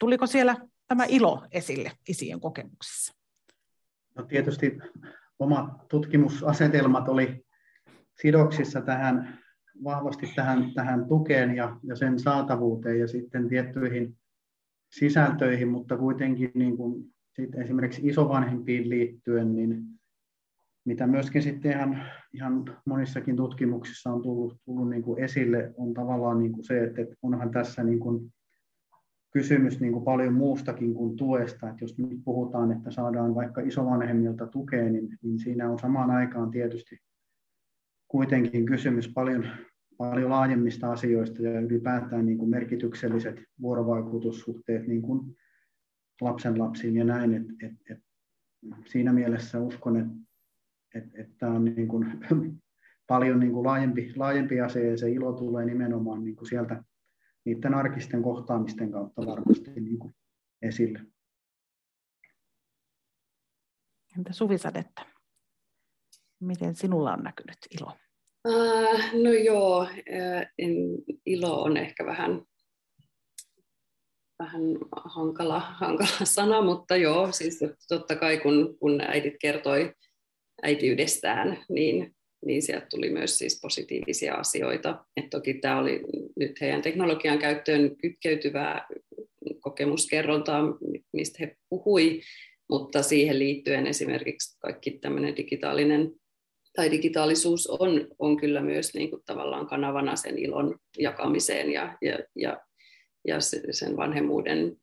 [0.00, 0.56] tuliko siellä
[0.88, 3.14] tämä ilo esille isien kokemuksissa?
[4.16, 4.78] No tietysti
[5.38, 7.44] omat tutkimusasetelmat oli
[8.20, 9.38] sidoksissa tähän
[9.84, 14.16] vahvasti tähän, tähän tukeen ja, ja sen saatavuuteen ja sitten tiettyihin
[14.92, 17.04] sisältöihin, mutta kuitenkin niin kuin
[17.36, 19.82] sitten esimerkiksi isovanhempiin liittyen, niin
[20.84, 22.02] mitä myöskin sitten ihan,
[22.34, 27.16] ihan monissakin tutkimuksissa on tullut, tullut niin kuin esille, on tavallaan niin kuin se, että
[27.22, 28.32] onhan tässä niin kuin
[29.30, 31.68] kysymys niin kuin paljon muustakin kuin tuesta.
[31.68, 36.50] Että jos nyt puhutaan, että saadaan vaikka isovanhemmilta tukea, niin, niin siinä on samaan aikaan
[36.50, 36.98] tietysti
[38.08, 39.46] kuitenkin kysymys paljon,
[39.98, 45.36] paljon laajemmista asioista ja ylipäätään niin kuin merkitykselliset vuorovaikutussuhteet niin kuin
[46.20, 47.34] lapsen lapsiin ja näin.
[47.34, 48.02] Et, et, et
[48.86, 50.12] siinä mielessä uskon, että
[50.94, 52.06] et, et tämä on niin kuin
[53.06, 56.84] paljon niin kuin laajempi, laajempi asia ja se ilo tulee nimenomaan niin kuin sieltä
[57.44, 60.14] niiden arkisten kohtaamisten kautta varmasti niin kuin
[60.62, 61.00] esille.
[64.18, 65.06] Entä Suvisadetta?
[66.40, 67.92] Miten sinulla on näkynyt ilo?
[68.48, 69.88] Uh, no joo,
[70.58, 70.72] en,
[71.26, 72.42] ilo on ehkä vähän,
[74.38, 74.62] vähän
[75.04, 79.94] hankala, hankala sana, mutta joo, siis totta kai kun, kun äidit kertoi
[80.62, 82.16] äitiydestään, niin,
[82.46, 85.04] niin sieltä tuli myös siis positiivisia asioita.
[85.16, 86.02] Et toki tämä oli
[86.36, 88.86] nyt heidän teknologian käyttöön kytkeytyvää
[89.60, 90.62] kokemuskerrontaa,
[91.12, 92.20] mistä he puhui,
[92.70, 96.12] mutta siihen liittyen esimerkiksi kaikki tämmöinen digitaalinen
[96.76, 102.18] tai digitaalisuus on, on kyllä myös niin kuin tavallaan kanavana sen ilon jakamiseen ja, ja,
[102.36, 102.60] ja,
[103.26, 103.36] ja
[103.70, 104.76] sen vanhemmuuden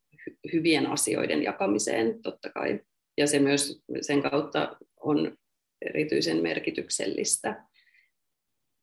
[0.53, 2.79] hyvien asioiden jakamiseen totta kai.
[3.17, 5.37] Ja se myös sen kautta on
[5.81, 7.63] erityisen merkityksellistä.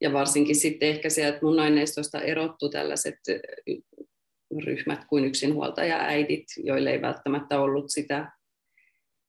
[0.00, 3.18] Ja varsinkin sitten ehkä sieltä mun aineistosta erottu tällaiset
[4.64, 8.32] ryhmät kuin yksinhuoltaja äidit, joille ei välttämättä ollut sitä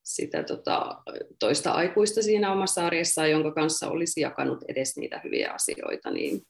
[0.05, 1.01] sitä tota,
[1.39, 6.41] toista aikuista siinä omassa arjessaan, jonka kanssa olisi jakanut edes niitä hyviä asioita, niin,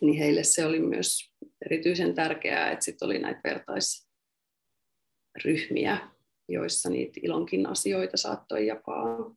[0.00, 1.30] niin heille se oli myös
[1.66, 6.08] erityisen tärkeää, että sitten oli näitä vertaisryhmiä,
[6.48, 9.34] joissa niitä ilonkin asioita saattoi jakaa.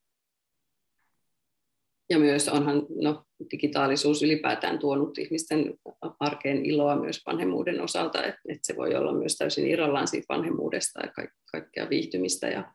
[2.14, 5.74] Ja myös onhan no, digitaalisuus ylipäätään tuonut ihmisten
[6.20, 11.00] arkeen iloa myös vanhemmuuden osalta, että, että se voi olla myös täysin irrallaan siitä vanhemmuudesta
[11.00, 11.12] ja
[11.52, 12.74] kaikkea viihtymistä ja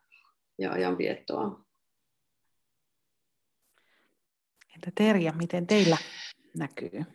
[0.59, 1.65] ja ajanviettoa.
[4.75, 5.97] Entä Terja, miten teillä
[6.57, 7.05] näkyy?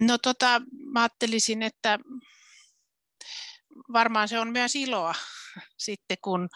[0.00, 1.98] No tota, mä ajattelisin, että
[3.92, 5.14] varmaan se on myös iloa
[5.76, 6.48] sitten, kun,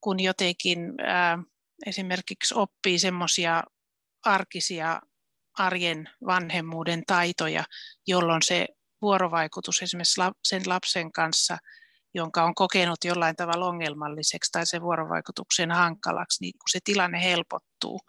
[0.00, 1.38] kun jotenkin ää,
[1.86, 3.62] esimerkiksi oppii semmoisia
[4.24, 5.00] arkisia
[5.58, 7.64] arjen vanhemmuuden taitoja,
[8.06, 8.66] jolloin se
[9.02, 11.58] vuorovaikutus esimerkiksi sen lapsen kanssa–
[12.14, 18.00] jonka on kokenut jollain tavalla ongelmalliseksi tai sen vuorovaikutuksen hankalaksi, niin kun se tilanne helpottuu,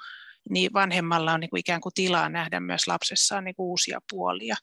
[0.49, 4.55] niin vanhemmalla on niin kuin ikään kuin tilaa nähdä myös lapsessaan niin kuin uusia puolia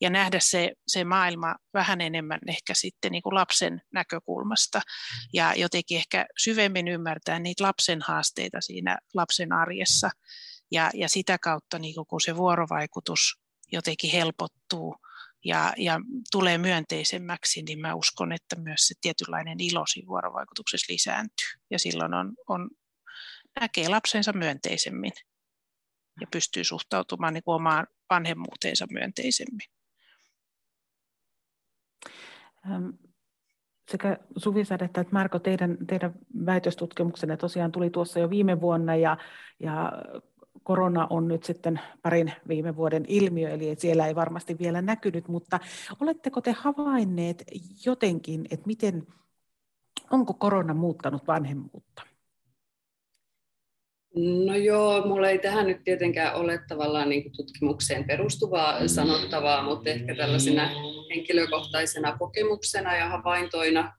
[0.00, 4.80] ja nähdä se, se maailma vähän enemmän ehkä sitten niin kuin lapsen näkökulmasta
[5.32, 10.10] ja jotenkin ehkä syvemmin ymmärtää niitä lapsen haasteita siinä lapsen arjessa
[10.70, 13.40] ja, ja sitä kautta niin kuin kun se vuorovaikutus
[13.72, 14.96] jotenkin helpottuu,
[15.44, 16.00] ja, ja
[16.32, 21.48] tulee myönteisemmäksi, niin mä uskon, että myös se tietynlainen ilo siinä vuorovaikutuksessa lisääntyy.
[21.70, 22.70] Ja silloin on, on,
[23.60, 25.12] näkee lapsensa myönteisemmin
[26.20, 29.68] ja pystyy suhtautumaan niin kuin omaan vanhemmuuteensa myönteisemmin.
[33.90, 36.14] Sekä Suvi että Marko, teidän, teidän
[36.46, 39.16] väitöstutkimuksenne tosiaan tuli tuossa jo viime vuonna ja,
[39.60, 39.92] ja
[40.70, 45.60] korona on nyt sitten parin viime vuoden ilmiö, eli siellä ei varmasti vielä näkynyt, mutta
[46.00, 47.44] oletteko te havainneet
[47.86, 49.06] jotenkin, että miten,
[50.10, 52.02] onko korona muuttanut vanhemmuutta?
[54.46, 60.14] No joo, mulla ei tähän nyt tietenkään ole tavallaan niin tutkimukseen perustuvaa sanottavaa, mutta ehkä
[60.14, 60.70] tällaisena
[61.14, 63.94] henkilökohtaisena kokemuksena ja havaintoina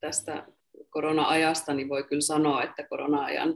[0.00, 0.46] tästä
[0.90, 3.54] korona-ajasta, niin voi kyllä sanoa, että korona-ajan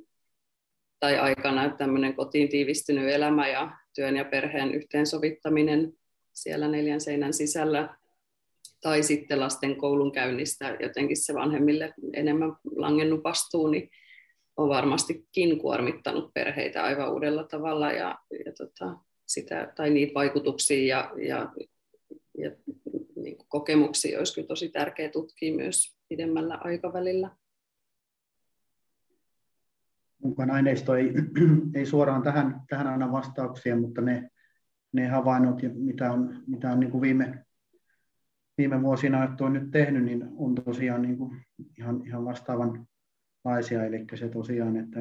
[1.01, 5.93] tai aikana tämmöinen kotiin tiivistynyt elämä ja työn ja perheen yhteensovittaminen
[6.33, 7.97] siellä neljän seinän sisällä.
[8.81, 13.91] Tai sitten lasten koulunkäynnistä jotenkin se vanhemmille enemmän langennut vastuu, niin
[14.57, 18.97] on varmastikin kuormittanut perheitä aivan uudella tavalla ja, ja tota,
[19.27, 21.53] sitä, tai niitä vaikutuksia ja, ja,
[22.39, 22.51] ja
[23.17, 27.31] niin kokemuksia olisi kyllä tosi tärkeää tutkia myös pidemmällä aikavälillä
[30.23, 31.15] mukaan aineisto ei,
[31.75, 34.31] ei suoraan tähän, tähän anna vastauksia, mutta ne,
[34.93, 37.45] ne havainnot, mitä on, mitä on niin kuin viime,
[38.59, 41.41] viime vuosina että on nyt tehnyt, niin on tosiaan niin kuin
[41.79, 43.85] ihan, ihan vastaavanlaisia.
[43.85, 45.01] Eli se tosiaan, että,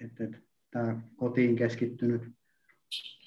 [0.00, 0.38] että, että
[0.70, 2.22] tämä kotiin keskittynyt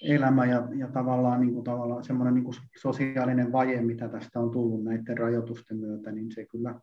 [0.01, 4.51] elämä ja, ja tavallaan, niin kuin, tavallaan semmoinen niin kuin sosiaalinen vaje, mitä tästä on
[4.51, 6.79] tullut näiden rajoitusten myötä, niin se kyllä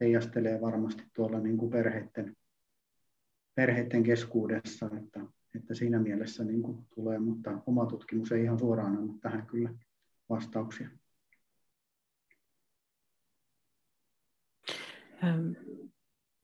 [0.00, 2.36] heijastelee varmasti tuolla niin kuin perheiden
[3.58, 5.20] perheiden keskuudessa, että,
[5.54, 9.70] että siinä mielessä niin kuin tulee, mutta oma tutkimus ei ihan suoraan anna tähän kyllä
[10.28, 10.88] vastauksia.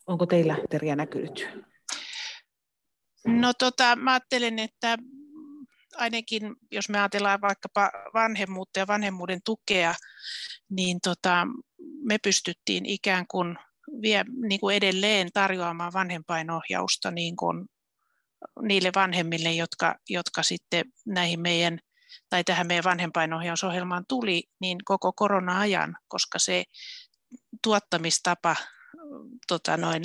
[0.07, 1.49] Onko teillä Terja näkynyt?
[3.27, 4.97] No tota, mä ajattelen, että
[5.97, 9.95] ainakin jos me ajatellaan vaikkapa vanhemmuutta ja vanhemmuuden tukea,
[10.71, 11.47] niin tota,
[12.03, 13.57] me pystyttiin ikään kuin,
[14.03, 17.67] vie, niin kuin edelleen tarjoamaan vanhempainohjausta niin kuin
[18.63, 21.79] niille vanhemmille, jotka, jotka sitten näihin meidän
[22.31, 26.65] tai tähän meidän vanhempainohjausohjelmaan tuli, niin koko korona-ajan, koska se
[27.63, 28.57] tuottamistapa
[29.49, 30.03] tota noin,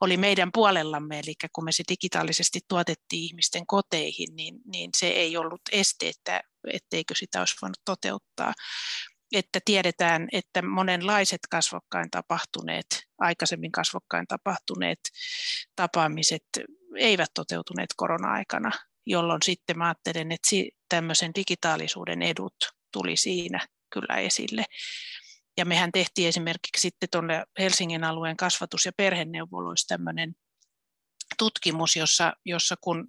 [0.00, 5.36] oli meidän puolellamme, eli kun me se digitaalisesti tuotettiin ihmisten koteihin, niin, niin se ei
[5.36, 6.40] ollut este, että
[6.72, 8.52] etteikö sitä olisi voinut toteuttaa.
[9.32, 12.86] Että tiedetään, että monenlaiset kasvokkain tapahtuneet,
[13.18, 14.98] aikaisemmin kasvokkain tapahtuneet
[15.76, 16.44] tapaamiset
[16.96, 18.70] eivät toteutuneet korona-aikana,
[19.06, 20.48] jolloin sitten mä ajattelen, että
[20.88, 22.54] tämmöisen digitaalisuuden edut
[22.92, 24.64] tuli siinä kyllä esille.
[25.56, 30.34] Ja mehän tehtiin esimerkiksi sitten tuonne Helsingin alueen kasvatus- ja perheneuvoloissa tämmöinen
[31.38, 33.08] tutkimus, jossa, jossa kun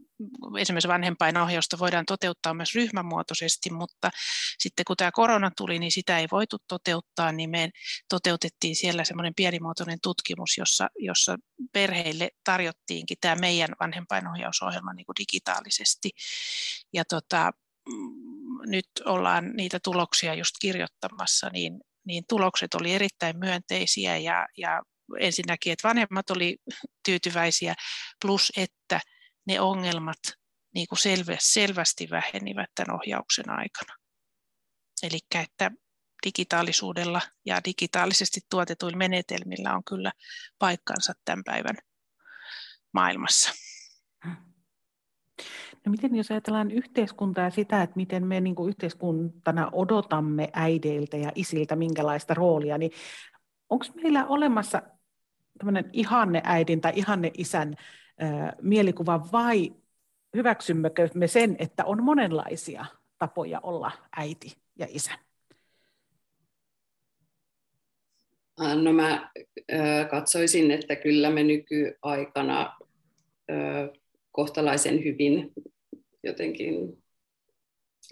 [0.59, 4.09] esimerkiksi vanhempainohjausta voidaan toteuttaa myös ryhmämuotoisesti, mutta
[4.57, 7.69] sitten kun tämä korona tuli, niin sitä ei voitu toteuttaa, niin me
[8.09, 11.38] toteutettiin siellä semmoinen pienimuotoinen tutkimus, jossa, jossa
[11.73, 16.11] perheille tarjottiinkin tämä meidän vanhempainohjausohjelma niin kuin digitaalisesti.
[16.93, 17.51] Ja tota,
[17.89, 24.82] mm, nyt ollaan niitä tuloksia just kirjoittamassa, niin, niin tulokset oli erittäin myönteisiä ja, ja
[25.20, 26.57] ensinnäkin, että vanhemmat oli
[27.05, 27.74] tyytyväisiä,
[28.22, 28.99] plus että
[29.47, 30.20] ne ongelmat
[30.76, 33.95] niin kuin selve, selvästi vähenivät tämän ohjauksen aikana.
[35.03, 35.72] Eli että
[36.26, 40.12] digitaalisuudella ja digitaalisesti tuotetuilla menetelmillä on kyllä
[40.60, 41.76] paikkansa tämän päivän
[42.93, 43.51] maailmassa.
[45.86, 51.18] No miten jos ajatellaan yhteiskuntaa ja sitä, että miten me niin kuin yhteiskuntana odotamme äideiltä
[51.18, 52.91] ja isiltä minkälaista roolia, niin
[53.70, 54.82] onko meillä olemassa
[55.93, 57.75] ihanne äidin tai ihanne isän
[58.61, 59.73] mielikuva vai
[60.35, 62.85] hyväksymmekö me sen, että on monenlaisia
[63.17, 65.11] tapoja olla äiti ja isä?
[68.83, 69.31] No mä
[70.09, 72.77] katsoisin, että kyllä me nykyaikana
[74.31, 75.53] kohtalaisen hyvin
[76.23, 77.03] jotenkin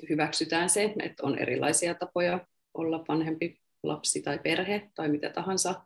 [0.10, 5.82] hyväksytään se, että on erilaisia tapoja olla vanhempi lapsi tai perhe tai mitä tahansa.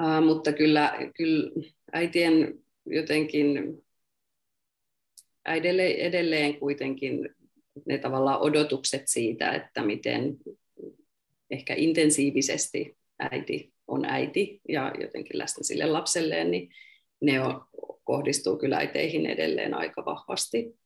[0.00, 1.50] Uh, mutta kyllä, kyllä
[1.92, 3.82] äitien jotenkin,
[5.44, 7.28] äidelle edelleen kuitenkin
[7.86, 10.36] ne tavallaan odotukset siitä, että miten
[11.50, 16.70] ehkä intensiivisesti äiti on äiti ja jotenkin läsnä sille lapselleen, niin
[17.20, 17.64] ne on,
[18.04, 20.78] kohdistuu kyllä äiteihin edelleen aika vahvasti.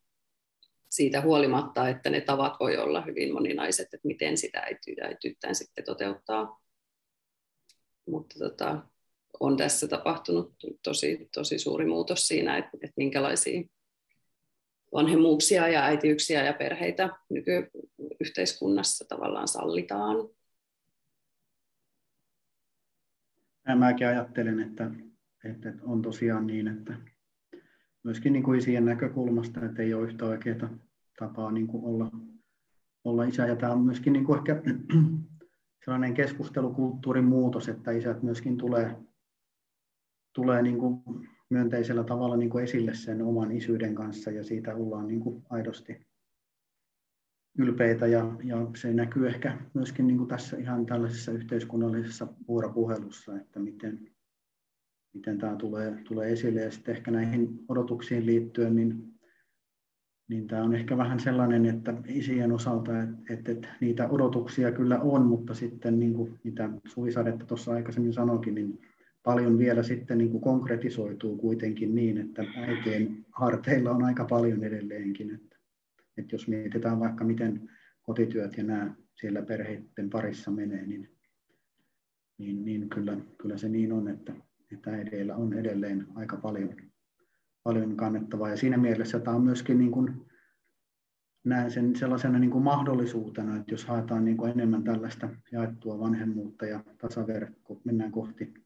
[0.89, 4.67] Siitä huolimatta, että ne tavat voi olla hyvin moninaiset, että miten sitä
[5.03, 6.61] äityyttään sitten toteuttaa.
[8.09, 8.83] Mutta tota,
[9.41, 13.63] on tässä tapahtunut tosi, tosi suuri muutos siinä, että, että minkälaisia
[14.93, 20.17] vanhemmuuksia ja äitiyksiä ja perheitä nykyyhteiskunnassa tavallaan sallitaan.
[23.75, 24.91] Mäkin ajattelen, että,
[25.45, 26.95] että on tosiaan niin, että
[28.03, 30.71] myöskin niin kuin isien näkökulmasta, että ei ole yhtä oikeaa
[31.19, 32.11] tapaa niin kuin olla,
[33.05, 33.47] olla isä.
[33.47, 34.63] Ja tämä on myöskin niin kuin ehkä
[35.85, 38.97] sellainen keskustelukulttuurin muutos, että isät myöskin tulee
[40.37, 41.01] tulee niin kuin
[41.51, 46.07] myönteisellä tavalla niin kuin esille sen oman isyyden kanssa ja siitä ollaan niin kuin aidosti
[47.59, 53.59] ylpeitä ja, ja se näkyy ehkä myöskin niin kuin tässä ihan tällaisessa yhteiskunnallisessa vuoropuhelussa, että
[53.59, 54.11] miten,
[55.15, 56.61] miten tämä tulee, tulee esille.
[56.61, 59.15] Ja sitten ehkä näihin odotuksiin liittyen, niin,
[60.29, 65.01] niin tämä on ehkä vähän sellainen, että isien osalta, että, että, että niitä odotuksia kyllä
[65.01, 68.81] on, mutta sitten niin kuin mitä Suvisadetta tuossa aikaisemmin sanoikin, niin
[69.27, 75.35] paljon vielä sitten niin kuin konkretisoituu kuitenkin niin, että äitien harteilla on aika paljon edelleenkin.
[75.35, 75.57] Että,
[76.19, 77.71] että jos mietitään vaikka miten
[78.03, 81.11] kotityöt ja nämä siellä perheiden parissa menee, niin,
[82.39, 84.33] niin, niin kyllä, kyllä se niin on, että,
[84.73, 86.77] että äideillä on edelleen aika paljon,
[87.63, 88.51] paljon kannettavaa.
[88.51, 90.27] Ja siinä mielessä tämä on myöskin niin kuin,
[91.45, 96.67] näen sen sellaisena niin kuin mahdollisuutena, että jos haetaan niin kuin enemmän tällaista jaettua vanhemmuutta
[96.67, 98.66] ja tasaverkko, mennään kohti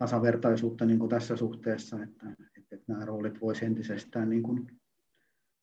[0.00, 2.26] tasavertaisuutta niin kuin tässä suhteessa, että,
[2.56, 4.80] että, nämä roolit voisi entisestään niin kuin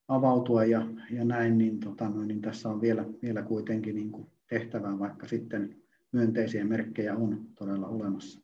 [0.07, 4.99] avautua ja, ja näin, niin, tota, niin tässä on vielä, vielä kuitenkin niin kuin tehtävää,
[4.99, 5.81] vaikka sitten
[6.11, 8.41] myönteisiä merkkejä on todella olemassa.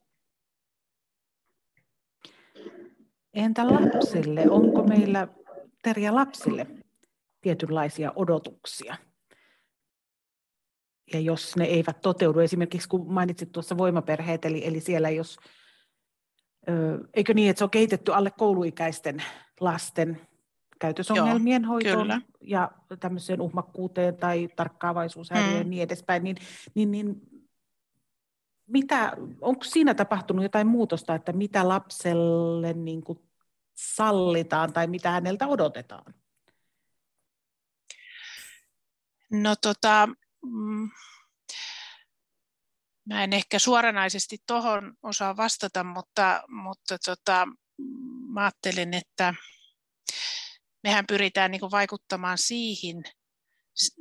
[3.33, 4.49] Entä lapsille?
[4.49, 5.27] Onko meillä
[5.83, 6.67] Terja lapsille
[7.41, 8.95] tietynlaisia odotuksia?
[11.13, 15.37] Ja jos ne eivät toteudu, esimerkiksi kun mainitsit tuossa voimaperheet, eli, eli siellä jos
[17.13, 19.23] eikö niin, että se on kehitetty alle kouluikäisten
[19.59, 20.21] lasten
[20.79, 25.69] käytösongelmien hoitoon ja tämmöiseen uhmakkuuteen tai tarkkaavaisuushäiriöön mm.
[25.69, 26.37] niin edespäin, niin,
[26.75, 27.21] niin, niin
[28.67, 33.19] mitä, onko siinä tapahtunut jotain muutosta, että mitä lapselle niin kuin
[33.73, 36.13] sallitaan tai mitä häneltä odotetaan?
[39.31, 40.09] No tota,
[40.45, 40.89] mm,
[43.05, 47.47] mä en ehkä suoranaisesti tuohon osaa vastata, mutta, mutta tota,
[48.33, 49.33] mä ajattelen, että
[50.83, 53.03] mehän pyritään niin vaikuttamaan siihen,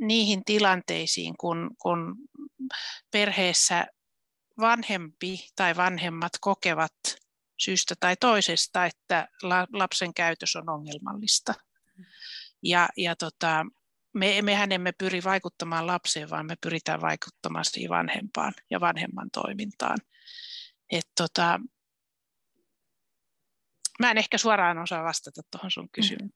[0.00, 2.16] niihin tilanteisiin, kun, kun
[3.10, 3.86] perheessä
[4.60, 6.92] vanhempi tai vanhemmat kokevat
[7.58, 9.28] syystä tai toisesta, että
[9.72, 11.54] lapsen käytös on ongelmallista.
[12.62, 13.66] Ja, ja tota,
[14.14, 19.98] me, mehän emme pyri vaikuttamaan lapseen, vaan me pyritään vaikuttamaan siihen vanhempaan ja vanhemman toimintaan.
[20.90, 21.60] Et tota,
[24.00, 26.30] mä en ehkä suoraan osaa vastata tuohon sun mm.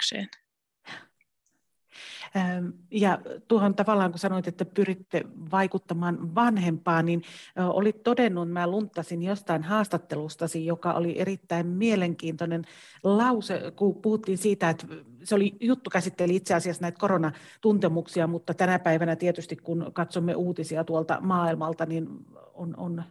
[2.91, 3.19] Ja
[3.49, 7.23] tuohon tavallaan, kun sanoit, että pyritte vaikuttamaan vanhempaan, niin
[7.57, 12.65] olit todennut, mä lunttasin jostain haastattelustasi, joka oli erittäin mielenkiintoinen
[13.03, 14.87] lause, kun puhuttiin siitä, että
[15.25, 20.85] se oli juttu käsitteli itse asiassa näitä koronatuntemuksia, mutta tänä päivänä tietysti, kun katsomme uutisia
[20.85, 22.09] tuolta maailmalta, niin
[22.55, 23.03] on, on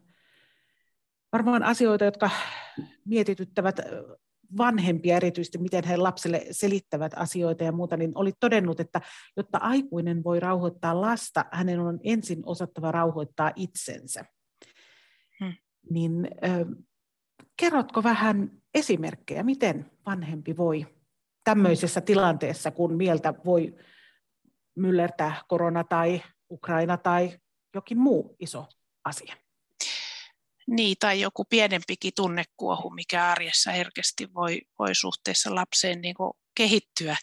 [1.31, 2.29] varmaan asioita, jotka
[3.05, 3.79] mietityttävät
[4.57, 9.01] vanhempia erityisesti, miten he lapselle selittävät asioita ja muuta, niin oli todennut, että
[9.37, 14.25] jotta aikuinen voi rauhoittaa lasta, hänen on ensin osattava rauhoittaa itsensä.
[15.39, 15.53] Hmm.
[15.89, 16.59] Niin äh,
[17.57, 20.87] kerrotko vähän esimerkkejä, miten vanhempi voi
[21.43, 23.75] tämmöisessä tilanteessa, kun mieltä voi
[24.75, 26.21] myllertää korona tai
[26.51, 27.39] Ukraina tai
[27.75, 28.65] jokin muu iso
[29.05, 29.44] asia?
[30.67, 37.15] Niin, tai joku pienempikin tunnekuohu, mikä arjessa herkästi voi, voi suhteessa lapseen niin kuin kehittyä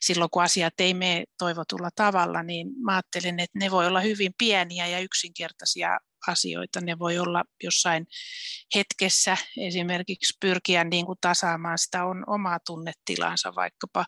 [0.00, 4.32] silloin, kun asiat ei mene toivotulla tavalla, niin mä ajattelen, että ne voi olla hyvin
[4.38, 6.80] pieniä ja yksinkertaisia asioita.
[6.80, 8.06] Ne voi olla jossain
[8.74, 14.04] hetkessä esimerkiksi pyrkiä niin kuin tasaamaan sitä on omaa tunnetilansa vaikkapa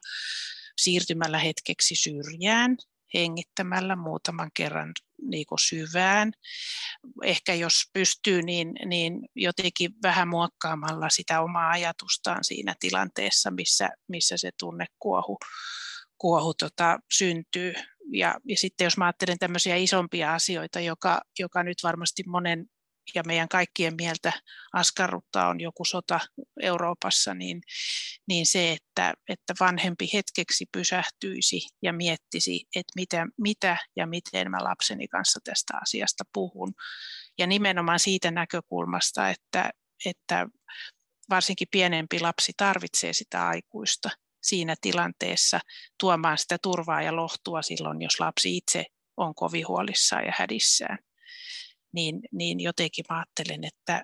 [0.81, 2.77] siirtymällä hetkeksi syrjään
[3.15, 4.93] hengittämällä muutaman kerran
[5.23, 6.33] niin kuin syvään.
[7.23, 14.37] Ehkä jos pystyy, niin, niin jotenkin vähän muokkaamalla sitä omaa ajatustaan siinä tilanteessa, missä, missä
[14.37, 15.39] se tunnekuohu
[16.19, 17.75] kuohu tota, syntyy.
[18.13, 22.67] Ja, ja sitten jos mä ajattelen tämmöisiä isompia asioita, joka, joka nyt varmasti monen
[23.15, 24.33] ja meidän kaikkien mieltä
[24.73, 26.21] askarruttaa on joku sota
[26.63, 27.63] Euroopassa, niin,
[28.29, 34.65] niin se, että, että vanhempi hetkeksi pysähtyisi ja miettisi, että mitä, mitä ja miten mä
[34.65, 36.75] lapseni kanssa tästä asiasta puhun.
[37.39, 39.71] Ja nimenomaan siitä näkökulmasta, että,
[40.07, 40.47] että
[41.31, 44.11] varsinkin pienempi lapsi tarvitsee sitä aikuista
[44.43, 45.61] siinä tilanteessa
[46.01, 48.85] tuomaan sitä turvaa ja lohtua silloin, jos lapsi itse
[49.17, 50.99] on kovin huolissaan ja hädissään
[51.95, 54.03] niin, niin jotenkin mä ajattelen, että,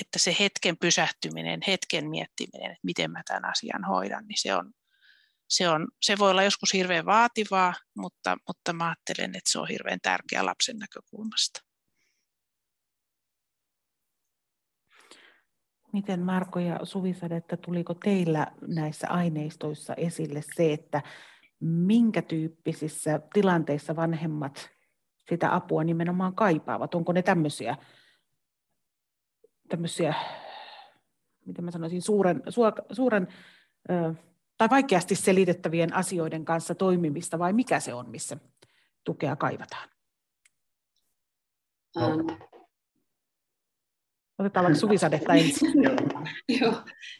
[0.00, 4.72] että se hetken pysähtyminen, hetken miettiminen, että miten mä tämän asian hoidan, niin se, on,
[5.48, 9.68] se, on, se voi olla joskus hirveän vaativaa, mutta, mutta mä ajattelen, että se on
[9.68, 11.60] hirveän tärkeä lapsen näkökulmasta.
[15.92, 21.02] Miten Marko ja Suvisade, että tuliko teillä näissä aineistoissa esille se, että
[21.60, 24.70] minkä tyyppisissä tilanteissa vanhemmat
[25.30, 26.94] sitä apua nimenomaan kaipaavat?
[26.94, 27.76] Onko ne tämmöisiä,
[29.68, 30.14] tämmöisiä
[31.46, 32.42] miten mä sanoisin, suuren,
[32.92, 33.28] suuren
[34.58, 38.36] tai vaikeasti selitettävien asioiden kanssa toimimista, vai mikä se on, missä
[39.04, 39.88] tukea kaivataan?
[41.96, 42.26] Um.
[44.38, 45.72] Otetaan vaikka suvisadetta ensin.
[46.60, 46.74] joo,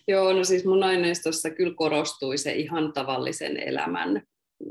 [0.08, 4.22] joo, no siis mun aineistossa kyllä korostui se ihan tavallisen elämän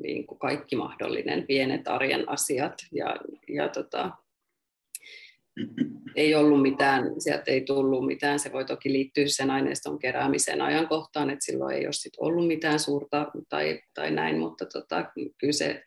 [0.04, 2.74] niin kuin kaikki mahdollinen pienet arjen asiat.
[2.92, 3.16] Ja,
[3.48, 4.12] ja tota,
[6.16, 11.30] ei ollut mitään, sieltä ei tullut mitään, se voi toki liittyä sen aineiston keräämisen ajankohtaan,
[11.30, 15.84] että silloin ei ole sit ollut mitään suurta tai, tai näin, mutta tota, kyllä se,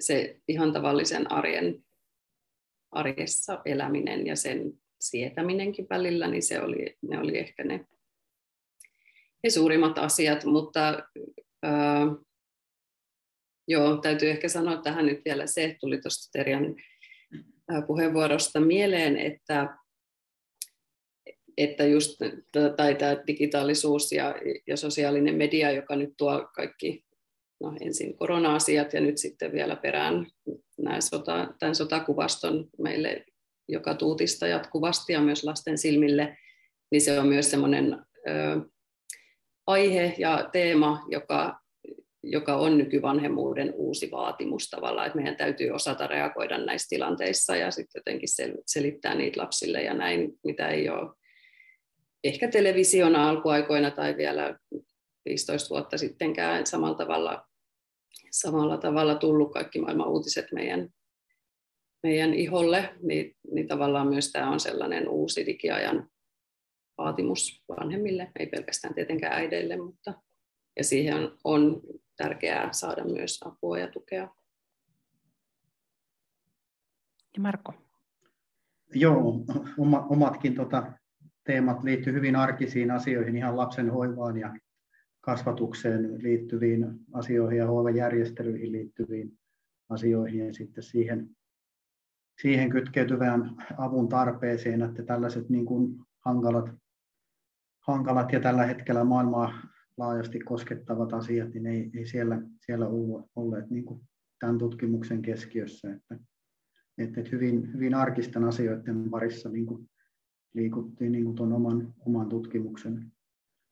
[0.00, 1.84] se ihan tavallisen arjen,
[2.90, 7.86] arjessa eläminen ja sen sietäminenkin välillä, niin se oli, ne oli ehkä ne,
[9.42, 11.02] ne suurimmat asiat, mutta
[11.62, 12.06] ää,
[13.68, 16.76] Joo, täytyy ehkä sanoa tähän nyt vielä se, tuli tuosta Terjan
[17.86, 19.76] puheenvuorosta mieleen, että,
[21.56, 22.18] että just
[22.76, 24.34] tai tämä digitaalisuus ja,
[24.66, 27.04] ja sosiaalinen media, joka nyt tuo kaikki
[27.60, 30.26] no, ensin korona-asiat ja nyt sitten vielä perään
[31.00, 33.24] sota, tämän sotakuvaston meille
[33.68, 36.38] joka tuutista jatkuvasti ja myös lasten silmille,
[36.90, 37.98] niin se on myös semmoinen
[39.66, 41.61] aihe ja teema, joka,
[42.22, 48.00] joka on nykyvanhemmuuden uusi vaatimus tavallaan, että meidän täytyy osata reagoida näissä tilanteissa ja sitten
[48.00, 48.28] jotenkin
[48.66, 51.10] selittää niitä lapsille ja näin, mitä ei ole
[52.24, 54.58] ehkä television alkuaikoina tai vielä
[55.24, 57.46] 15 vuotta sittenkään samalla tavalla,
[58.30, 60.88] samalla tavalla tullut kaikki maailman uutiset meidän,
[62.02, 66.08] meidän iholle, niin, niin tavallaan myös tämä on sellainen uusi digiajan
[66.98, 70.14] vaatimus vanhemmille, ei pelkästään tietenkään äideille, mutta
[70.76, 71.82] ja siihen on, on
[72.16, 74.28] tärkeää saada myös apua ja tukea.
[77.34, 77.74] Ja Marko?
[78.94, 79.44] Joo,
[79.78, 80.92] oma, omatkin tota,
[81.44, 84.54] teemat liittyy hyvin arkisiin asioihin, ihan lapsen hoivaan ja
[85.20, 89.38] kasvatukseen liittyviin asioihin ja hoivajärjestelyihin liittyviin
[89.88, 91.30] asioihin ja sitten siihen,
[92.42, 96.70] siihen kytkeytyvään avun tarpeeseen, että tällaiset niin kuin hankalat,
[97.80, 99.52] hankalat ja tällä hetkellä maailmaa
[99.96, 102.86] laajasti koskettavat asiat, niin ei, ei siellä, siellä
[103.36, 104.00] olleet niin kuin
[104.38, 105.92] tämän tutkimuksen keskiössä.
[105.92, 106.16] Että,
[106.98, 109.90] että hyvin, hyvin arkisten asioiden parissa niin kuin
[110.54, 113.12] liikuttiin niin kuin tuon oman, oman tutkimuksen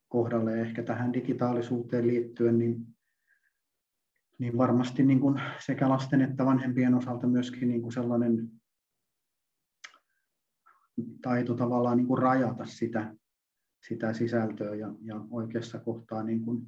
[0.08, 2.86] kohdalle ja ehkä tähän digitaalisuuteen liittyen, niin,
[4.38, 8.50] niin varmasti niin kuin sekä lasten että vanhempien osalta myöskin niin kuin sellainen
[11.22, 13.14] taito tavallaan niin kuin rajata sitä,
[13.88, 16.66] sitä sisältöä ja, ja oikeassa kohtaa niin kuin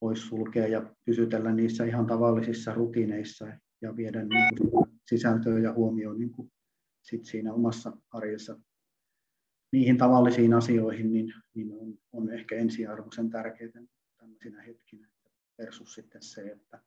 [0.00, 3.46] poissulkea ja pysytellä niissä ihan tavallisissa rutiineissa
[3.80, 6.52] ja viedä niin kuin sisältöä ja huomioon niin kuin
[7.02, 8.60] sit siinä omassa arjessa
[9.72, 13.82] niihin tavallisiin asioihin, niin, niin on, on ehkä ensiarvoisen tärkeää
[14.16, 15.08] tämmöisinä hetkinä
[15.58, 16.80] versus sitten se, että,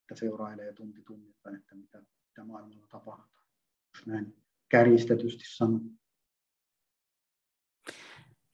[0.00, 3.42] että seurailee tunti tunnilta, että mitä, mitä maailmalla tapahtuu.
[3.94, 4.36] Jos näin
[4.68, 5.90] kärjistetysti sanon.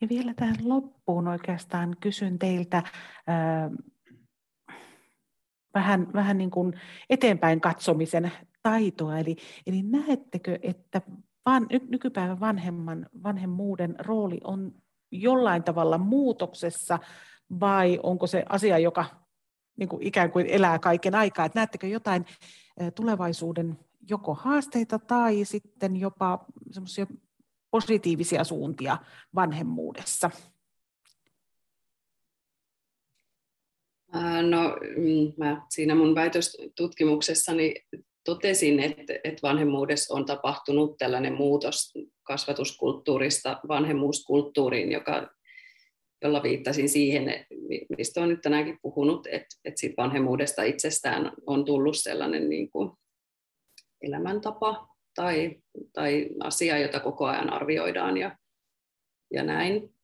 [0.00, 2.84] Ja vielä tähän loppuun oikeastaan kysyn teiltä äh,
[5.74, 6.74] vähän, vähän niin kuin
[7.10, 8.32] eteenpäin katsomisen
[8.62, 9.18] taitoa.
[9.18, 9.36] Eli,
[9.66, 11.02] eli näettekö, että
[11.46, 14.72] van, nykypäivän vanhemman, vanhemmuuden rooli on
[15.12, 16.98] jollain tavalla muutoksessa
[17.60, 19.04] vai onko se asia, joka
[19.76, 21.46] niin kuin ikään kuin elää kaiken aikaa?
[21.46, 22.26] Et näettekö jotain
[22.94, 23.78] tulevaisuuden
[24.10, 27.06] joko haasteita tai sitten jopa semmoisia
[27.70, 28.98] positiivisia suuntia
[29.34, 30.30] vanhemmuudessa?
[34.50, 37.74] No, mm, mä siinä mun väitöstutkimuksessani
[38.24, 41.92] totesin, että, että vanhemmuudessa on tapahtunut tällainen muutos
[42.22, 45.30] kasvatuskulttuurista vanhemmuuskulttuuriin, joka,
[46.22, 47.46] jolla viittasin siihen,
[47.98, 52.90] mistä olen nyt tänäänkin puhunut, että, että siitä vanhemmuudesta itsestään on tullut sellainen niin kuin
[54.02, 55.56] elämäntapa tai,
[55.92, 58.36] tai asia, jota koko ajan arvioidaan ja,
[59.32, 59.94] ja näin.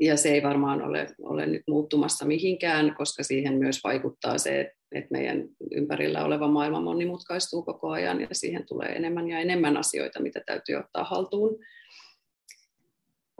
[0.00, 5.08] Ja se ei varmaan ole, ole nyt muuttumassa mihinkään, koska siihen myös vaikuttaa se, että
[5.10, 10.40] meidän ympärillä oleva maailma monimutkaistuu koko ajan ja siihen tulee enemmän ja enemmän asioita, mitä
[10.46, 11.58] täytyy ottaa haltuun.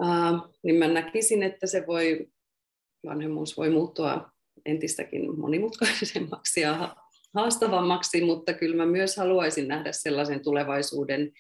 [0.03, 2.27] Uh, niin mä näkisin, että se voi,
[3.07, 4.31] vanhemmuus voi muuttua
[4.65, 6.97] entistäkin monimutkaisemmaksi ja
[7.35, 11.33] haastavammaksi, mutta kyllä mä myös haluaisin nähdä sellaisen tulevaisuuden,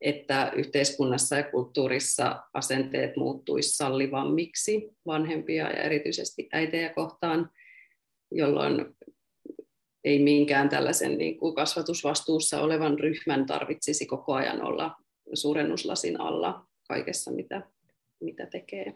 [0.00, 7.50] että yhteiskunnassa ja kulttuurissa asenteet muuttuisi sallivammiksi vanhempia ja erityisesti äitejä kohtaan,
[8.30, 8.96] jolloin
[10.04, 14.96] ei minkään tällaisen niin kuin kasvatusvastuussa olevan ryhmän tarvitsisi koko ajan olla
[15.34, 17.70] suurennuslasin alla kaikessa, mitä,
[18.20, 18.94] mitä tekee.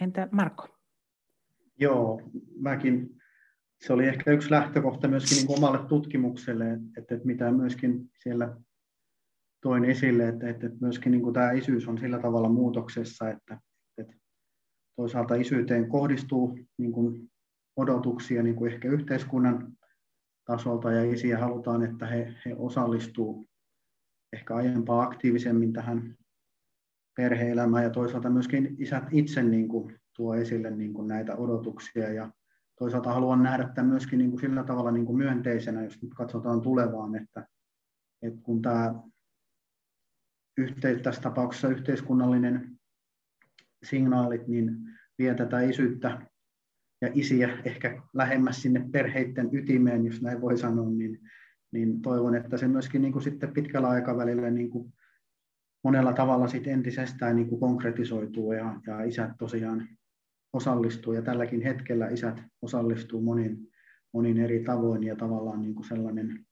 [0.00, 0.77] Entä Marko?
[1.78, 2.22] Joo,
[2.60, 3.18] mäkin,
[3.80, 8.56] se oli ehkä yksi lähtökohta myöskin niin omalle tutkimukselle, että, että mitä myöskin siellä
[9.62, 13.60] toin esille, että, että myöskin niin kuin tämä isyys on sillä tavalla muutoksessa, että,
[13.98, 14.14] että
[14.96, 17.30] toisaalta isyyteen kohdistuu niin kuin
[17.76, 19.72] odotuksia niin kuin ehkä yhteiskunnan
[20.44, 23.48] tasolta ja isiä halutaan, että he, he osallistuu
[24.32, 26.16] ehkä aiempaa aktiivisemmin tähän
[27.16, 32.12] perheelämään ja toisaalta myöskin isät itse niin kuin tuo esille niin kuin näitä odotuksia.
[32.12, 32.30] Ja
[32.78, 36.60] toisaalta haluan nähdä tämän myöskin niin kuin sillä tavalla niin kuin myönteisenä, jos nyt katsotaan
[36.60, 37.46] tulevaan, että,
[38.22, 38.94] että kun tämä
[40.58, 42.78] yhteis, tässä tapauksessa yhteiskunnallinen
[43.82, 44.76] signaalit, niin
[45.18, 46.20] vie tätä isyyttä
[47.00, 51.20] ja isiä ehkä lähemmäs sinne perheiden ytimeen, jos näin voi sanoa, niin,
[51.72, 54.92] niin toivon, että se myöskin niin kuin sitten pitkällä aikavälillä niin kuin
[55.84, 59.88] monella tavalla sit entisestään niin kuin konkretisoituu ja, ja isät tosiaan
[60.52, 63.68] osallistuu ja tälläkin hetkellä isät osallistuu monin,
[64.12, 66.46] monin eri tavoin ja tavallaan niin kuin sellainen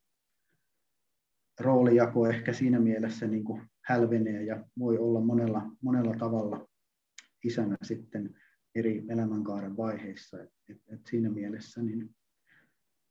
[1.60, 6.68] roolijako ehkä siinä mielessä niin kuin hälvenee ja voi olla monella, monella tavalla
[7.44, 8.34] isänä sitten
[8.74, 10.42] eri elämänkaaren vaiheissa.
[10.42, 12.16] Et, et, et siinä mielessä niin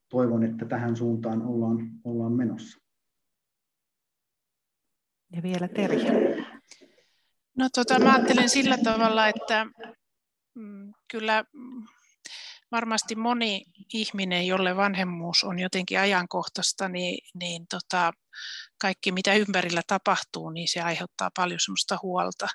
[0.09, 2.79] toivon, että tähän suuntaan ollaan, ollaan menossa.
[5.31, 6.45] Ja vielä Terje.
[7.57, 9.67] No tota, mä ajattelen sillä tavalla, että
[11.11, 11.45] kyllä
[12.71, 18.11] varmasti moni ihminen, jolle vanhemmuus on jotenkin ajankohtaista, niin, niin tota,
[18.81, 22.47] kaikki mitä ympärillä tapahtuu, niin se aiheuttaa paljon semmoista huolta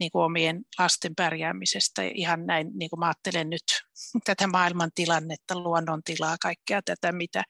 [0.00, 2.02] niin kuin omien lasten pärjäämisestä.
[2.14, 3.62] Ihan näin, niin kuin mä ajattelen nyt
[4.24, 7.44] tätä maailman tilannetta, luonnon tilaa, kaikkea tätä, mitä,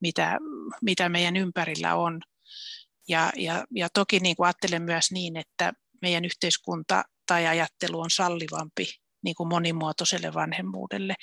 [0.00, 0.38] mitä,
[0.82, 2.20] mitä meidän ympärillä on.
[3.08, 5.72] Ja, ja, ja toki niin kuin ajattelen myös niin, että
[6.02, 11.14] meidän yhteiskunta tai ajattelu on sallivampi niin kuin monimuotoiselle vanhemmuudelle.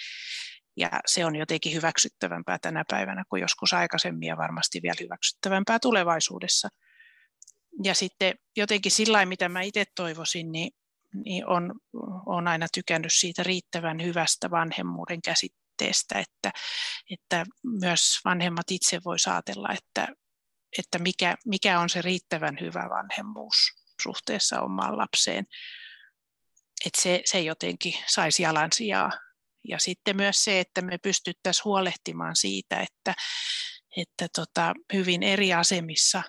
[0.77, 6.69] Ja se on jotenkin hyväksyttävämpää tänä päivänä kuin joskus aikaisemmin ja varmasti vielä hyväksyttävämpää tulevaisuudessa.
[7.83, 10.71] Ja sitten jotenkin sillä mitä mä itse toivoisin, niin,
[11.25, 11.73] niin on,
[12.25, 16.51] on aina tykännyt siitä riittävän hyvästä vanhemmuuden käsitteestä, että,
[17.11, 20.07] että myös vanhemmat itse voi ajatella, että,
[20.77, 23.55] että mikä, mikä on se riittävän hyvä vanhemmuus
[24.01, 25.45] suhteessa omaan lapseen
[26.85, 29.11] että se, se jotenkin saisi jalansijaa.
[29.67, 33.13] Ja sitten myös se, että me pystyttäisiin huolehtimaan siitä, että,
[33.97, 36.23] että tota, hyvin eri asemissa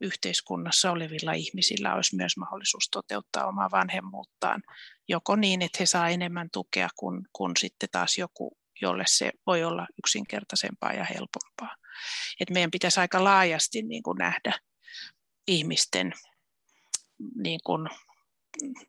[0.00, 4.62] yhteiskunnassa olevilla ihmisillä olisi myös mahdollisuus toteuttaa omaa vanhemmuuttaan,
[5.08, 9.64] joko niin, että he saa enemmän tukea kuin, kuin sitten taas joku, jolle se voi
[9.64, 11.76] olla yksinkertaisempaa ja helpompaa.
[12.40, 14.52] Et meidän pitäisi aika laajasti niin kuin nähdä
[15.46, 16.12] ihmisten
[17.42, 17.88] niin kuin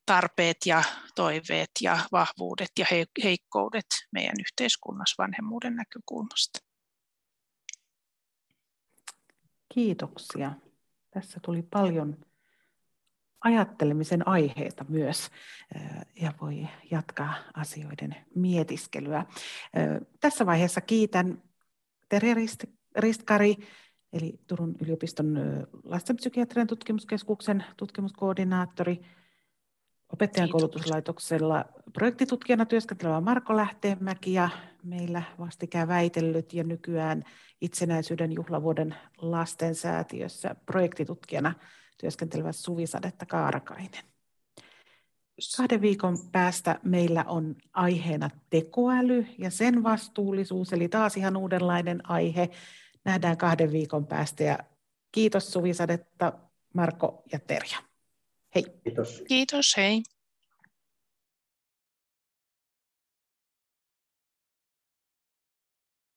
[0.05, 0.83] tarpeet ja
[1.15, 2.85] toiveet ja vahvuudet ja
[3.23, 6.59] heikkoudet meidän yhteiskunnassa vanhemmuuden näkökulmasta.
[9.73, 10.51] Kiitoksia.
[11.11, 12.17] Tässä tuli paljon
[13.41, 15.29] ajattelemisen aiheita myös
[16.21, 19.25] ja voi jatkaa asioiden mietiskelyä.
[20.19, 21.43] Tässä vaiheessa kiitän
[22.09, 22.35] Terje
[22.97, 23.55] Ristkari,
[24.13, 25.37] eli Turun yliopiston
[25.83, 29.01] lastenpsykiatrian tutkimuskeskuksen tutkimuskoordinaattori,
[30.13, 34.49] opettajan koulutuslaitoksella projektitutkijana työskentelevä Marko Lähteenmäki ja
[34.83, 37.23] meillä vastikään väitellyt ja nykyään
[37.61, 41.53] itsenäisyyden juhlavuoden lastensäätiössä projektitutkijana
[41.97, 44.03] työskentelevä Suvisadetta Kaarakainen.
[45.57, 52.49] Kahden viikon päästä meillä on aiheena tekoäly ja sen vastuullisuus, eli taas ihan uudenlainen aihe.
[53.05, 54.57] Nähdään kahden viikon päästä ja
[55.11, 56.33] kiitos Suvisadetta,
[56.73, 57.90] Marko ja Terja.
[58.55, 58.63] Hei.
[58.83, 59.21] Kiitos.
[59.27, 60.03] Kiitos, hei.